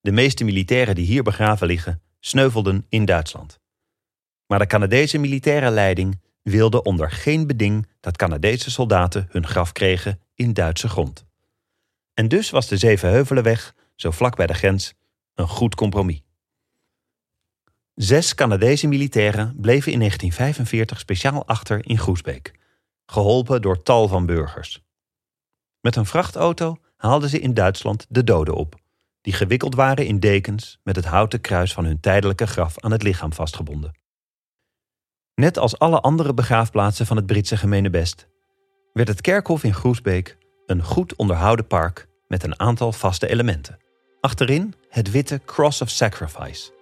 De 0.00 0.12
meeste 0.12 0.44
militairen 0.44 0.94
die 0.94 1.06
hier 1.06 1.22
begraven 1.22 1.66
liggen, 1.66 2.02
sneuvelden 2.24 2.86
in 2.88 3.04
Duitsland. 3.04 3.60
Maar 4.46 4.58
de 4.58 4.66
Canadese 4.66 5.18
militaire 5.18 5.70
leiding 5.70 6.20
wilde 6.42 6.82
onder 6.82 7.10
geen 7.10 7.46
beding 7.46 7.86
dat 8.00 8.16
Canadese 8.16 8.70
soldaten 8.70 9.26
hun 9.30 9.46
graf 9.46 9.72
kregen 9.72 10.20
in 10.34 10.52
Duitse 10.52 10.88
grond. 10.88 11.24
En 12.14 12.28
dus 12.28 12.50
was 12.50 12.68
de 12.68 12.76
Zevenheuvelenweg, 12.76 13.74
zo 13.94 14.10
vlak 14.10 14.36
bij 14.36 14.46
de 14.46 14.54
grens, 14.54 14.94
een 15.34 15.48
goed 15.48 15.74
compromis. 15.74 16.22
Zes 17.94 18.34
Canadese 18.34 18.86
militairen 18.86 19.56
bleven 19.60 19.92
in 19.92 19.98
1945 19.98 20.98
speciaal 20.98 21.46
achter 21.46 21.88
in 21.88 21.98
Groesbeek, 21.98 22.52
geholpen 23.06 23.62
door 23.62 23.82
tal 23.82 24.08
van 24.08 24.26
burgers. 24.26 24.82
Met 25.80 25.96
een 25.96 26.06
vrachtauto 26.06 26.76
haalden 26.96 27.28
ze 27.28 27.40
in 27.40 27.54
Duitsland 27.54 28.06
de 28.08 28.24
doden 28.24 28.54
op, 28.54 28.80
die 29.22 29.32
gewikkeld 29.32 29.74
waren 29.74 30.06
in 30.06 30.20
dekens 30.20 30.78
met 30.82 30.96
het 30.96 31.04
houten 31.04 31.40
kruis 31.40 31.72
van 31.72 31.84
hun 31.84 32.00
tijdelijke 32.00 32.46
graf 32.46 32.80
aan 32.80 32.90
het 32.90 33.02
lichaam 33.02 33.32
vastgebonden. 33.32 34.00
Net 35.34 35.58
als 35.58 35.78
alle 35.78 36.00
andere 36.00 36.34
begraafplaatsen 36.34 37.06
van 37.06 37.16
het 37.16 37.26
Britse 37.26 37.56
gemeenebest, 37.56 38.28
werd 38.92 39.08
het 39.08 39.20
kerkhof 39.20 39.64
in 39.64 39.74
Groesbeek 39.74 40.38
een 40.66 40.82
goed 40.82 41.16
onderhouden 41.16 41.66
park 41.66 42.08
met 42.26 42.42
een 42.42 42.60
aantal 42.60 42.92
vaste 42.92 43.28
elementen. 43.28 43.78
Achterin 44.20 44.74
het 44.88 45.10
witte 45.10 45.40
Cross 45.44 45.80
of 45.80 45.90
Sacrifice. 45.90 46.72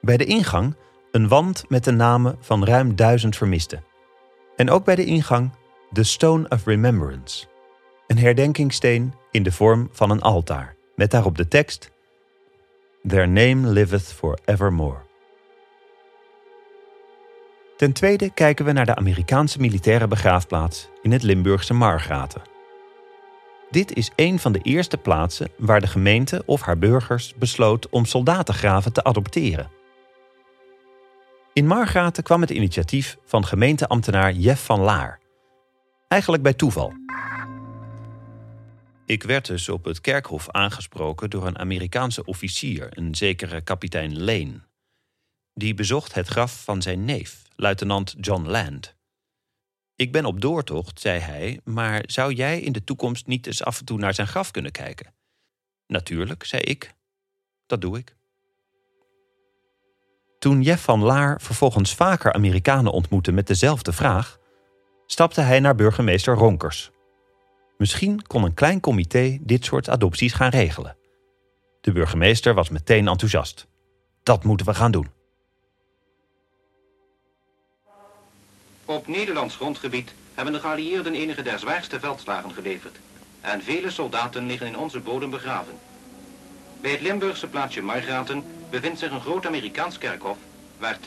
Bij 0.00 0.16
de 0.16 0.24
ingang 0.24 0.76
een 1.10 1.28
wand 1.28 1.64
met 1.68 1.84
de 1.84 1.90
namen 1.90 2.36
van 2.40 2.64
ruim 2.64 2.96
duizend 2.96 3.36
vermisten. 3.36 3.84
En 4.56 4.70
ook 4.70 4.84
bij 4.84 4.94
de 4.94 5.04
ingang 5.04 5.50
de 5.90 6.04
Stone 6.04 6.48
of 6.48 6.64
Remembrance. 6.64 7.46
Een 8.06 8.18
herdenkingssteen 8.18 9.14
in 9.30 9.42
de 9.42 9.52
vorm 9.52 9.88
van 9.92 10.10
een 10.10 10.20
altaar, 10.20 10.76
met 10.96 11.10
daarop 11.10 11.36
de 11.36 11.48
tekst: 11.48 11.90
Their 13.06 13.28
name 13.28 13.68
liveth 13.68 14.12
forevermore. 14.12 15.02
Ten 17.76 17.92
tweede 17.92 18.30
kijken 18.30 18.64
we 18.64 18.72
naar 18.72 18.86
de 18.86 18.94
Amerikaanse 18.94 19.60
militaire 19.60 20.08
begraafplaats 20.08 20.88
in 21.02 21.12
het 21.12 21.22
Limburgse 21.22 21.74
Margraten. 21.74 22.42
Dit 23.70 23.92
is 23.96 24.10
een 24.16 24.38
van 24.38 24.52
de 24.52 24.58
eerste 24.58 24.96
plaatsen 24.96 25.50
waar 25.58 25.80
de 25.80 25.86
gemeente 25.86 26.42
of 26.46 26.60
haar 26.60 26.78
burgers 26.78 27.34
besloot 27.34 27.88
om 27.88 28.04
soldatengraven 28.04 28.92
te 28.92 29.04
adopteren. 29.04 29.70
In 31.52 31.66
Margraten 31.66 32.22
kwam 32.22 32.40
het 32.40 32.50
initiatief 32.50 33.16
van 33.24 33.46
gemeenteambtenaar 33.46 34.32
Jeff 34.32 34.64
van 34.64 34.80
Laar. 34.80 35.20
Eigenlijk 36.08 36.42
bij 36.42 36.54
toeval. 36.54 36.92
Ik 39.06 39.22
werd 39.22 39.46
dus 39.46 39.68
op 39.68 39.84
het 39.84 40.00
kerkhof 40.00 40.50
aangesproken 40.50 41.30
door 41.30 41.46
een 41.46 41.58
Amerikaanse 41.58 42.24
officier, 42.24 42.98
een 42.98 43.14
zekere 43.14 43.60
kapitein 43.60 44.24
Lane. 44.24 44.60
Die 45.54 45.74
bezocht 45.74 46.14
het 46.14 46.28
graf 46.28 46.64
van 46.64 46.82
zijn 46.82 47.04
neef, 47.04 47.42
luitenant 47.56 48.14
John 48.20 48.46
Land. 48.46 48.94
Ik 49.96 50.12
ben 50.12 50.24
op 50.24 50.40
doortocht, 50.40 51.00
zei 51.00 51.20
hij, 51.20 51.60
maar 51.64 52.02
zou 52.06 52.32
jij 52.32 52.60
in 52.60 52.72
de 52.72 52.84
toekomst 52.84 53.26
niet 53.26 53.46
eens 53.46 53.64
af 53.64 53.78
en 53.78 53.84
toe 53.84 53.98
naar 53.98 54.14
zijn 54.14 54.26
graf 54.26 54.50
kunnen 54.50 54.72
kijken? 54.72 55.14
Natuurlijk, 55.86 56.44
zei 56.44 56.62
ik. 56.62 56.94
Dat 57.66 57.80
doe 57.80 57.98
ik. 57.98 58.16
Toen 60.38 60.62
Jeff 60.62 60.84
van 60.84 61.02
Laar 61.02 61.40
vervolgens 61.40 61.94
vaker 61.94 62.32
Amerikanen 62.32 62.92
ontmoette 62.92 63.32
met 63.32 63.46
dezelfde 63.46 63.92
vraag, 63.92 64.38
stapte 65.06 65.40
hij 65.40 65.60
naar 65.60 65.74
burgemeester 65.74 66.34
Ronkers. 66.34 66.90
Misschien 67.76 68.26
kon 68.26 68.44
een 68.44 68.54
klein 68.54 68.80
comité 68.80 69.38
dit 69.40 69.64
soort 69.64 69.88
adopties 69.88 70.32
gaan 70.32 70.50
regelen. 70.50 70.96
De 71.80 71.92
burgemeester 71.92 72.54
was 72.54 72.68
meteen 72.68 73.08
enthousiast. 73.08 73.66
Dat 74.22 74.44
moeten 74.44 74.66
we 74.66 74.74
gaan 74.74 74.90
doen. 74.90 75.08
Op 78.84 79.06
Nederlands 79.06 79.56
grondgebied 79.56 80.14
hebben 80.34 80.54
de 80.54 80.60
geallieerden 80.60 81.14
enige 81.14 81.42
der 81.42 81.58
zwaarste 81.58 82.00
veldslagen 82.00 82.52
geleverd. 82.52 82.98
En 83.40 83.62
vele 83.62 83.90
soldaten 83.90 84.46
liggen 84.46 84.66
in 84.66 84.78
onze 84.78 85.00
bodem 85.00 85.30
begraven. 85.30 85.74
Bij 86.80 86.90
het 86.90 87.00
Limburgse 87.00 87.46
plaatsje 87.46 87.82
Margraten 87.82 88.44
bevindt 88.70 88.98
zich 88.98 89.10
een 89.10 89.20
groot 89.20 89.46
Amerikaans 89.46 89.98
kerkhof 89.98 90.36
waar 90.78 90.98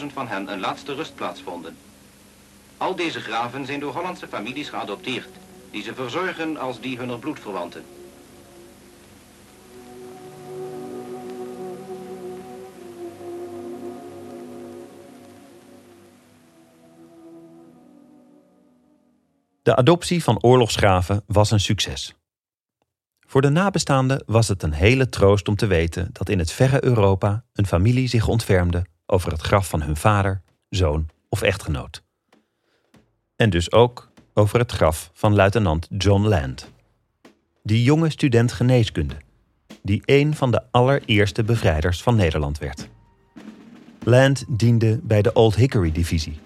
20.000 0.00 0.06
van 0.12 0.28
hen 0.28 0.52
een 0.52 0.60
laatste 0.60 0.94
rustplaats 0.94 1.42
vonden. 1.42 1.76
Al 2.76 2.96
deze 2.96 3.20
graven 3.20 3.66
zijn 3.66 3.80
door 3.80 3.92
Hollandse 3.92 4.28
families 4.28 4.68
geadopteerd, 4.68 5.28
die 5.72 5.82
ze 5.82 5.94
verzorgen 5.94 6.56
als 6.56 6.80
die 6.80 6.98
hunner 6.98 7.18
bloedverwanten. 7.18 7.84
De 19.62 19.76
adoptie 19.76 20.22
van 20.22 20.42
oorlogsgraven 20.42 21.22
was 21.26 21.50
een 21.50 21.60
succes. 21.60 22.14
Voor 23.26 23.40
de 23.40 23.48
nabestaanden 23.48 24.22
was 24.26 24.48
het 24.48 24.62
een 24.62 24.72
hele 24.72 25.08
troost 25.08 25.48
om 25.48 25.56
te 25.56 25.66
weten 25.66 26.08
dat 26.12 26.28
in 26.28 26.38
het 26.38 26.52
verre 26.52 26.84
Europa 26.84 27.44
een 27.52 27.66
familie 27.66 28.08
zich 28.08 28.28
ontfermde 28.28 28.86
over 29.06 29.32
het 29.32 29.40
graf 29.40 29.68
van 29.68 29.82
hun 29.82 29.96
vader, 29.96 30.42
zoon 30.68 31.08
of 31.28 31.42
echtgenoot. 31.42 32.02
En 33.36 33.50
dus 33.50 33.72
ook 33.72 34.11
over 34.34 34.58
het 34.58 34.72
graf 34.72 35.10
van 35.14 35.34
luitenant 35.34 35.88
John 35.98 36.26
Land. 36.26 36.72
Die 37.62 37.82
jonge 37.82 38.10
student 38.10 38.52
geneeskunde, 38.52 39.16
die 39.82 40.02
een 40.04 40.34
van 40.34 40.50
de 40.50 40.62
allereerste 40.70 41.44
bevrijders 41.44 42.02
van 42.02 42.16
Nederland 42.16 42.58
werd. 42.58 42.88
Land 44.04 44.44
diende 44.48 45.00
bij 45.02 45.22
de 45.22 45.32
Old 45.32 45.54
Hickory 45.54 45.92
Divisie, 45.92 46.40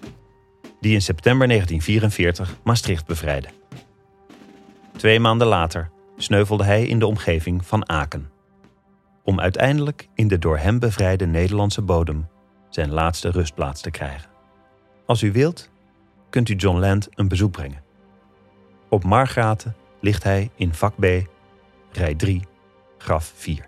die 0.79 0.93
in 0.93 1.01
september 1.01 1.47
1944 1.47 2.57
Maastricht 2.63 3.05
bevrijdde. 3.05 3.49
Twee 4.97 5.19
maanden 5.19 5.47
later 5.47 5.89
sneuvelde 6.17 6.63
hij 6.63 6.85
in 6.87 6.99
de 6.99 7.07
omgeving 7.07 7.65
van 7.65 7.89
Aken. 7.89 8.29
Om 9.23 9.39
uiteindelijk 9.39 10.07
in 10.15 10.27
de 10.27 10.39
door 10.39 10.57
hem 10.57 10.79
bevrijde 10.79 11.25
Nederlandse 11.25 11.81
bodem 11.81 12.27
zijn 12.69 12.91
laatste 12.91 13.29
rustplaats 13.31 13.81
te 13.81 13.91
krijgen. 13.91 14.29
Als 15.05 15.21
u 15.21 15.31
wilt, 15.31 15.69
kunt 16.29 16.49
u 16.49 16.53
John 16.53 16.79
Land 16.79 17.07
een 17.11 17.27
bezoek 17.27 17.51
brengen. 17.51 17.83
Op 18.89 19.03
Margraten 19.03 19.75
ligt 19.99 20.23
hij 20.23 20.49
in 20.55 20.73
vak 20.73 20.95
B, 20.99 21.05
rij 21.91 22.15
3, 22.15 22.41
graf 22.97 23.31
4. 23.35 23.65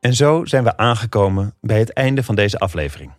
En 0.00 0.14
zo 0.14 0.44
zijn 0.44 0.64
we 0.64 0.76
aangekomen 0.76 1.54
bij 1.60 1.78
het 1.78 1.92
einde 1.92 2.22
van 2.22 2.34
deze 2.34 2.58
aflevering. 2.58 3.12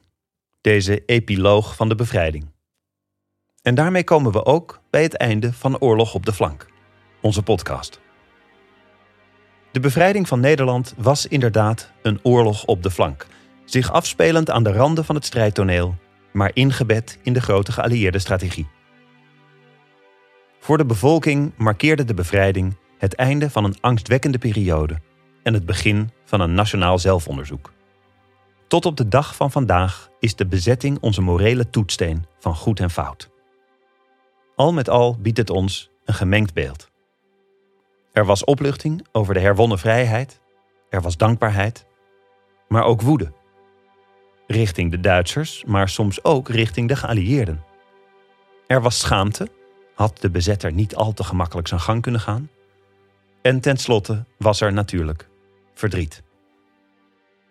Deze 0.61 1.05
epiloog 1.05 1.75
van 1.75 1.89
de 1.89 1.95
bevrijding. 1.95 2.51
En 3.61 3.75
daarmee 3.75 4.03
komen 4.03 4.31
we 4.31 4.45
ook 4.45 4.81
bij 4.89 5.03
het 5.03 5.17
einde 5.17 5.53
van 5.53 5.79
Oorlog 5.79 6.13
op 6.13 6.25
de 6.25 6.33
Flank, 6.33 6.67
onze 7.21 7.43
podcast. 7.43 8.01
De 9.71 9.79
bevrijding 9.79 10.27
van 10.27 10.39
Nederland 10.39 10.93
was 10.97 11.27
inderdaad 11.27 11.91
een 12.01 12.19
oorlog 12.23 12.65
op 12.65 12.83
de 12.83 12.91
flank, 12.91 13.27
zich 13.71 13.91
afspelend 13.91 14.49
aan 14.49 14.63
de 14.63 14.71
randen 14.71 15.05
van 15.05 15.15
het 15.15 15.25
strijdtoneel, 15.25 15.95
maar 16.31 16.51
ingebed 16.53 17.19
in 17.23 17.33
de 17.33 17.41
grote 17.41 17.71
geallieerde 17.71 18.19
strategie. 18.19 18.67
Voor 20.59 20.77
de 20.77 20.85
bevolking 20.85 21.51
markeerde 21.57 22.05
de 22.05 22.13
bevrijding 22.13 22.75
het 22.97 23.15
einde 23.15 23.49
van 23.49 23.63
een 23.63 23.75
angstwekkende 23.81 24.37
periode 24.37 24.99
en 25.43 25.53
het 25.53 25.65
begin 25.65 26.09
van 26.25 26.41
een 26.41 26.53
nationaal 26.53 26.99
zelfonderzoek. 26.99 27.73
Tot 28.67 28.85
op 28.85 28.97
de 28.97 29.07
dag 29.07 29.35
van 29.35 29.51
vandaag 29.51 30.09
is 30.19 30.35
de 30.35 30.45
bezetting 30.45 30.97
onze 31.01 31.21
morele 31.21 31.69
toetssteen 31.69 32.25
van 32.39 32.55
goed 32.55 32.79
en 32.79 32.89
fout. 32.89 33.29
Al 34.55 34.73
met 34.73 34.89
al 34.89 35.17
biedt 35.19 35.37
het 35.37 35.49
ons 35.49 35.89
een 36.05 36.13
gemengd 36.13 36.53
beeld. 36.53 36.89
Er 38.11 38.25
was 38.25 38.43
opluchting 38.43 39.05
over 39.11 39.33
de 39.33 39.39
herwonnen 39.39 39.79
vrijheid, 39.79 40.41
er 40.89 41.01
was 41.01 41.17
dankbaarheid, 41.17 41.85
maar 42.67 42.83
ook 42.83 43.01
woede. 43.01 43.39
Richting 44.51 44.91
de 44.91 44.99
Duitsers, 44.99 45.63
maar 45.67 45.89
soms 45.89 46.23
ook 46.23 46.49
richting 46.49 46.87
de 46.87 46.95
geallieerden. 46.95 47.63
Er 48.67 48.81
was 48.81 48.99
schaamte, 48.99 49.47
had 49.95 50.21
de 50.21 50.29
bezetter 50.29 50.71
niet 50.71 50.95
al 50.95 51.13
te 51.13 51.23
gemakkelijk 51.23 51.67
zijn 51.67 51.79
gang 51.79 52.01
kunnen 52.01 52.21
gaan. 52.21 52.49
En 53.41 53.59
tenslotte 53.59 54.25
was 54.37 54.61
er 54.61 54.73
natuurlijk 54.73 55.27
verdriet. 55.73 56.23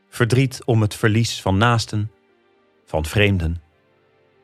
Verdriet 0.08 0.64
om 0.64 0.80
het 0.80 0.94
verlies 0.94 1.40
van 1.40 1.56
naasten, 1.56 2.12
van 2.84 3.04
vreemden, 3.04 3.62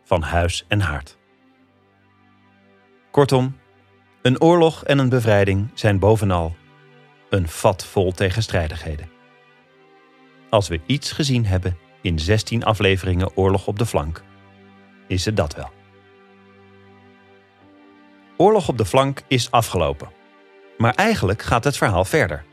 van 0.05 0.23
huis 0.23 0.65
en 0.69 0.81
haard. 0.81 1.17
Kortom, 3.11 3.57
een 4.23 4.41
oorlog 4.41 4.85
en 4.85 4.99
een 4.99 5.09
bevrijding 5.09 5.71
zijn 5.75 5.99
bovenal 5.99 6.57
een 7.29 7.49
vat 7.49 7.85
vol 7.85 8.13
tegenstrijdigheden. 8.13 9.11
Als 10.51 10.69
we 10.69 10.81
iets 10.87 11.13
gezien 11.13 11.47
hebben 11.47 11.77
in 12.07 12.19
16 12.19 12.65
afleveringen 12.65 13.37
Oorlog 13.37 13.67
op 13.67 13.79
de 13.79 13.87
flank, 13.87 14.23
is 15.07 15.25
het 15.25 15.37
dat 15.37 15.55
wel. 15.55 15.71
Oorlog 18.37 18.69
op 18.69 18.79
de 18.79 18.85
flank 18.85 19.23
is 19.29 19.51
afgelopen. 19.51 20.09
Maar 20.79 20.95
eigenlijk 20.95 21.43
gaat 21.43 21.65
het 21.65 21.77
verhaal 21.77 22.05
verder. 22.05 22.45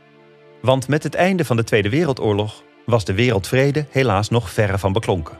Want 0.62 0.88
met 0.88 1.02
het 1.02 1.14
einde 1.14 1.44
van 1.44 1.56
de 1.56 1.64
Tweede 1.64 1.88
Wereldoorlog 1.88 2.62
was 2.86 3.04
de 3.04 3.14
wereldvrede 3.14 3.86
helaas 3.90 4.28
nog 4.28 4.50
verre 4.50 4.78
van 4.78 4.92
beklonken. 4.92 5.38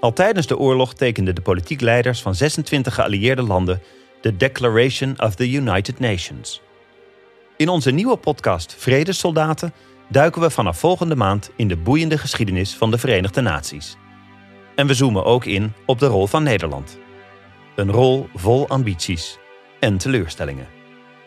Al 0.00 0.12
tijdens 0.12 0.46
de 0.46 0.58
oorlog 0.58 0.94
tekenden 0.94 1.34
de 1.34 1.40
politiek 1.40 1.80
leiders 1.80 2.22
van 2.22 2.34
26 2.34 2.94
geallieerde 2.94 3.42
landen 3.42 3.82
de 4.20 4.36
Declaration 4.36 5.14
of 5.20 5.34
the 5.34 5.50
United 5.50 5.98
Nations. 5.98 6.62
In 7.56 7.68
onze 7.68 7.90
nieuwe 7.90 8.16
podcast 8.16 8.74
Vredessoldaten 8.78 9.72
duiken 10.08 10.40
we 10.40 10.50
vanaf 10.50 10.78
volgende 10.78 11.16
maand 11.16 11.50
in 11.56 11.68
de 11.68 11.76
boeiende 11.76 12.18
geschiedenis 12.18 12.74
van 12.74 12.90
de 12.90 12.98
Verenigde 12.98 13.40
Naties. 13.40 13.96
En 14.74 14.86
we 14.86 14.94
zoomen 14.94 15.24
ook 15.24 15.44
in 15.44 15.72
op 15.86 15.98
de 15.98 16.06
rol 16.06 16.26
van 16.26 16.42
Nederland. 16.42 16.98
Een 17.76 17.90
rol 17.90 18.28
vol 18.34 18.68
ambities 18.68 19.38
en 19.80 19.98
teleurstellingen. 19.98 20.66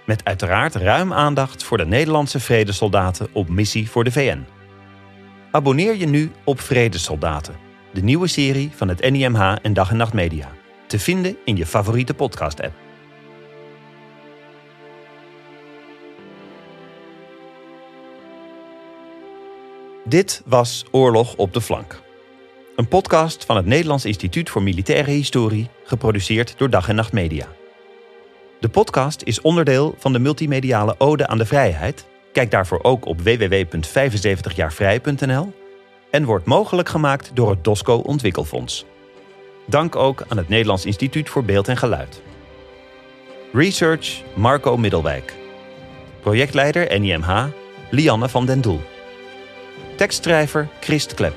Met 0.05 0.25
uiteraard 0.25 0.75
ruim 0.75 1.13
aandacht 1.13 1.63
voor 1.63 1.77
de 1.77 1.86
Nederlandse 1.86 2.39
vredesoldaten 2.39 3.27
op 3.34 3.49
missie 3.49 3.89
voor 3.89 4.03
de 4.03 4.11
VN. 4.11 4.45
Abonneer 5.51 5.95
je 5.95 6.07
nu 6.07 6.32
op 6.43 6.59
Vredesoldaten, 6.59 7.55
de 7.93 8.01
nieuwe 8.01 8.27
serie 8.27 8.71
van 8.75 8.88
het 8.88 9.09
NIMH 9.09 9.55
en 9.61 9.73
Dag 9.73 9.89
en 9.89 9.97
Nacht 9.97 10.13
Media. 10.13 10.49
Te 10.88 10.99
vinden 10.99 11.38
in 11.45 11.55
je 11.55 11.65
favoriete 11.65 12.13
podcast-app. 12.13 12.91
Dit 20.04 20.41
was 20.45 20.86
Oorlog 20.91 21.36
op 21.36 21.54
de 21.54 21.62
Flank. 21.62 22.02
Een 22.76 22.88
podcast 22.88 23.45
van 23.45 23.56
het 23.56 23.66
Nederlands 23.66 24.06
Instituut 24.06 24.49
voor 24.49 24.64
Militaire 24.64 25.12
Historie, 25.12 25.70
geproduceerd 25.84 26.54
door 26.58 26.70
Dag 26.70 26.89
en 26.89 26.95
Nacht 26.95 27.14
Media. 27.14 27.47
De 28.60 28.70
podcast 28.70 29.22
is 29.22 29.41
onderdeel 29.41 29.95
van 29.97 30.14
de 30.14 30.20
multimediale 30.20 30.95
Ode 30.97 31.28
aan 31.28 31.38
de 31.38 31.45
Vrijheid. 31.45 32.06
Kijk 32.34 32.52
daarvoor 32.52 32.84
ook 32.84 33.06
op 33.06 33.22
www.75jaarvrij.nl 33.22 35.54
en 36.12 36.26
wordt 36.26 36.45
mogelijk 36.45 36.89
gemaakt 36.89 37.32
door 37.34 37.49
het 37.49 37.64
DOSCO 37.64 37.97
Ontwikkelfonds. 37.97 38.86
Dank 39.66 39.95
ook 39.95 40.24
aan 40.28 40.38
het 40.38 40.49
Nederlands 40.49 40.86
Instituut 40.86 41.30
voor 41.30 41.43
Beeld 41.43 41.68
en 41.68 41.78
Geluid. 41.78 42.22
Research 43.54 44.22
Marco 44.34 44.78
Middelwijk. 44.78 45.34
Projectleider 46.22 46.99
NIMH 46.99 47.45
Lianne 47.89 48.30
van 48.30 48.45
den 48.45 48.62
Doel. 48.62 48.82
Tekstschrijver 50.02 50.68
Christ 50.80 51.14
Klep. 51.14 51.34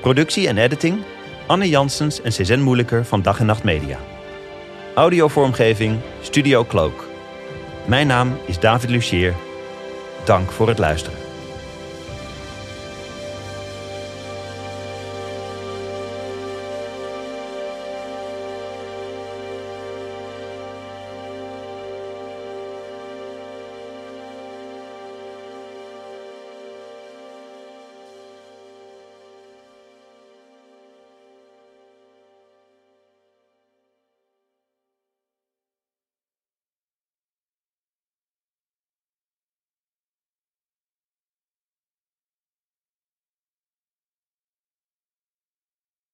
Productie 0.00 0.48
en 0.48 0.58
editing 0.58 0.98
Anne 1.46 1.68
Janssens 1.68 2.22
en 2.22 2.32
Cezanne 2.32 2.64
Moeilijker 2.64 3.04
van 3.04 3.22
Dag 3.22 3.40
en 3.40 3.46
Nacht 3.46 3.62
Media. 3.62 3.98
Audiovormgeving 4.94 5.98
Studio 6.20 6.64
Cloak. 6.64 7.08
Mijn 7.86 8.06
naam 8.06 8.38
is 8.46 8.58
David 8.58 8.90
Lucier. 8.90 9.34
Dank 10.24 10.50
voor 10.50 10.68
het 10.68 10.78
luisteren. 10.78 11.29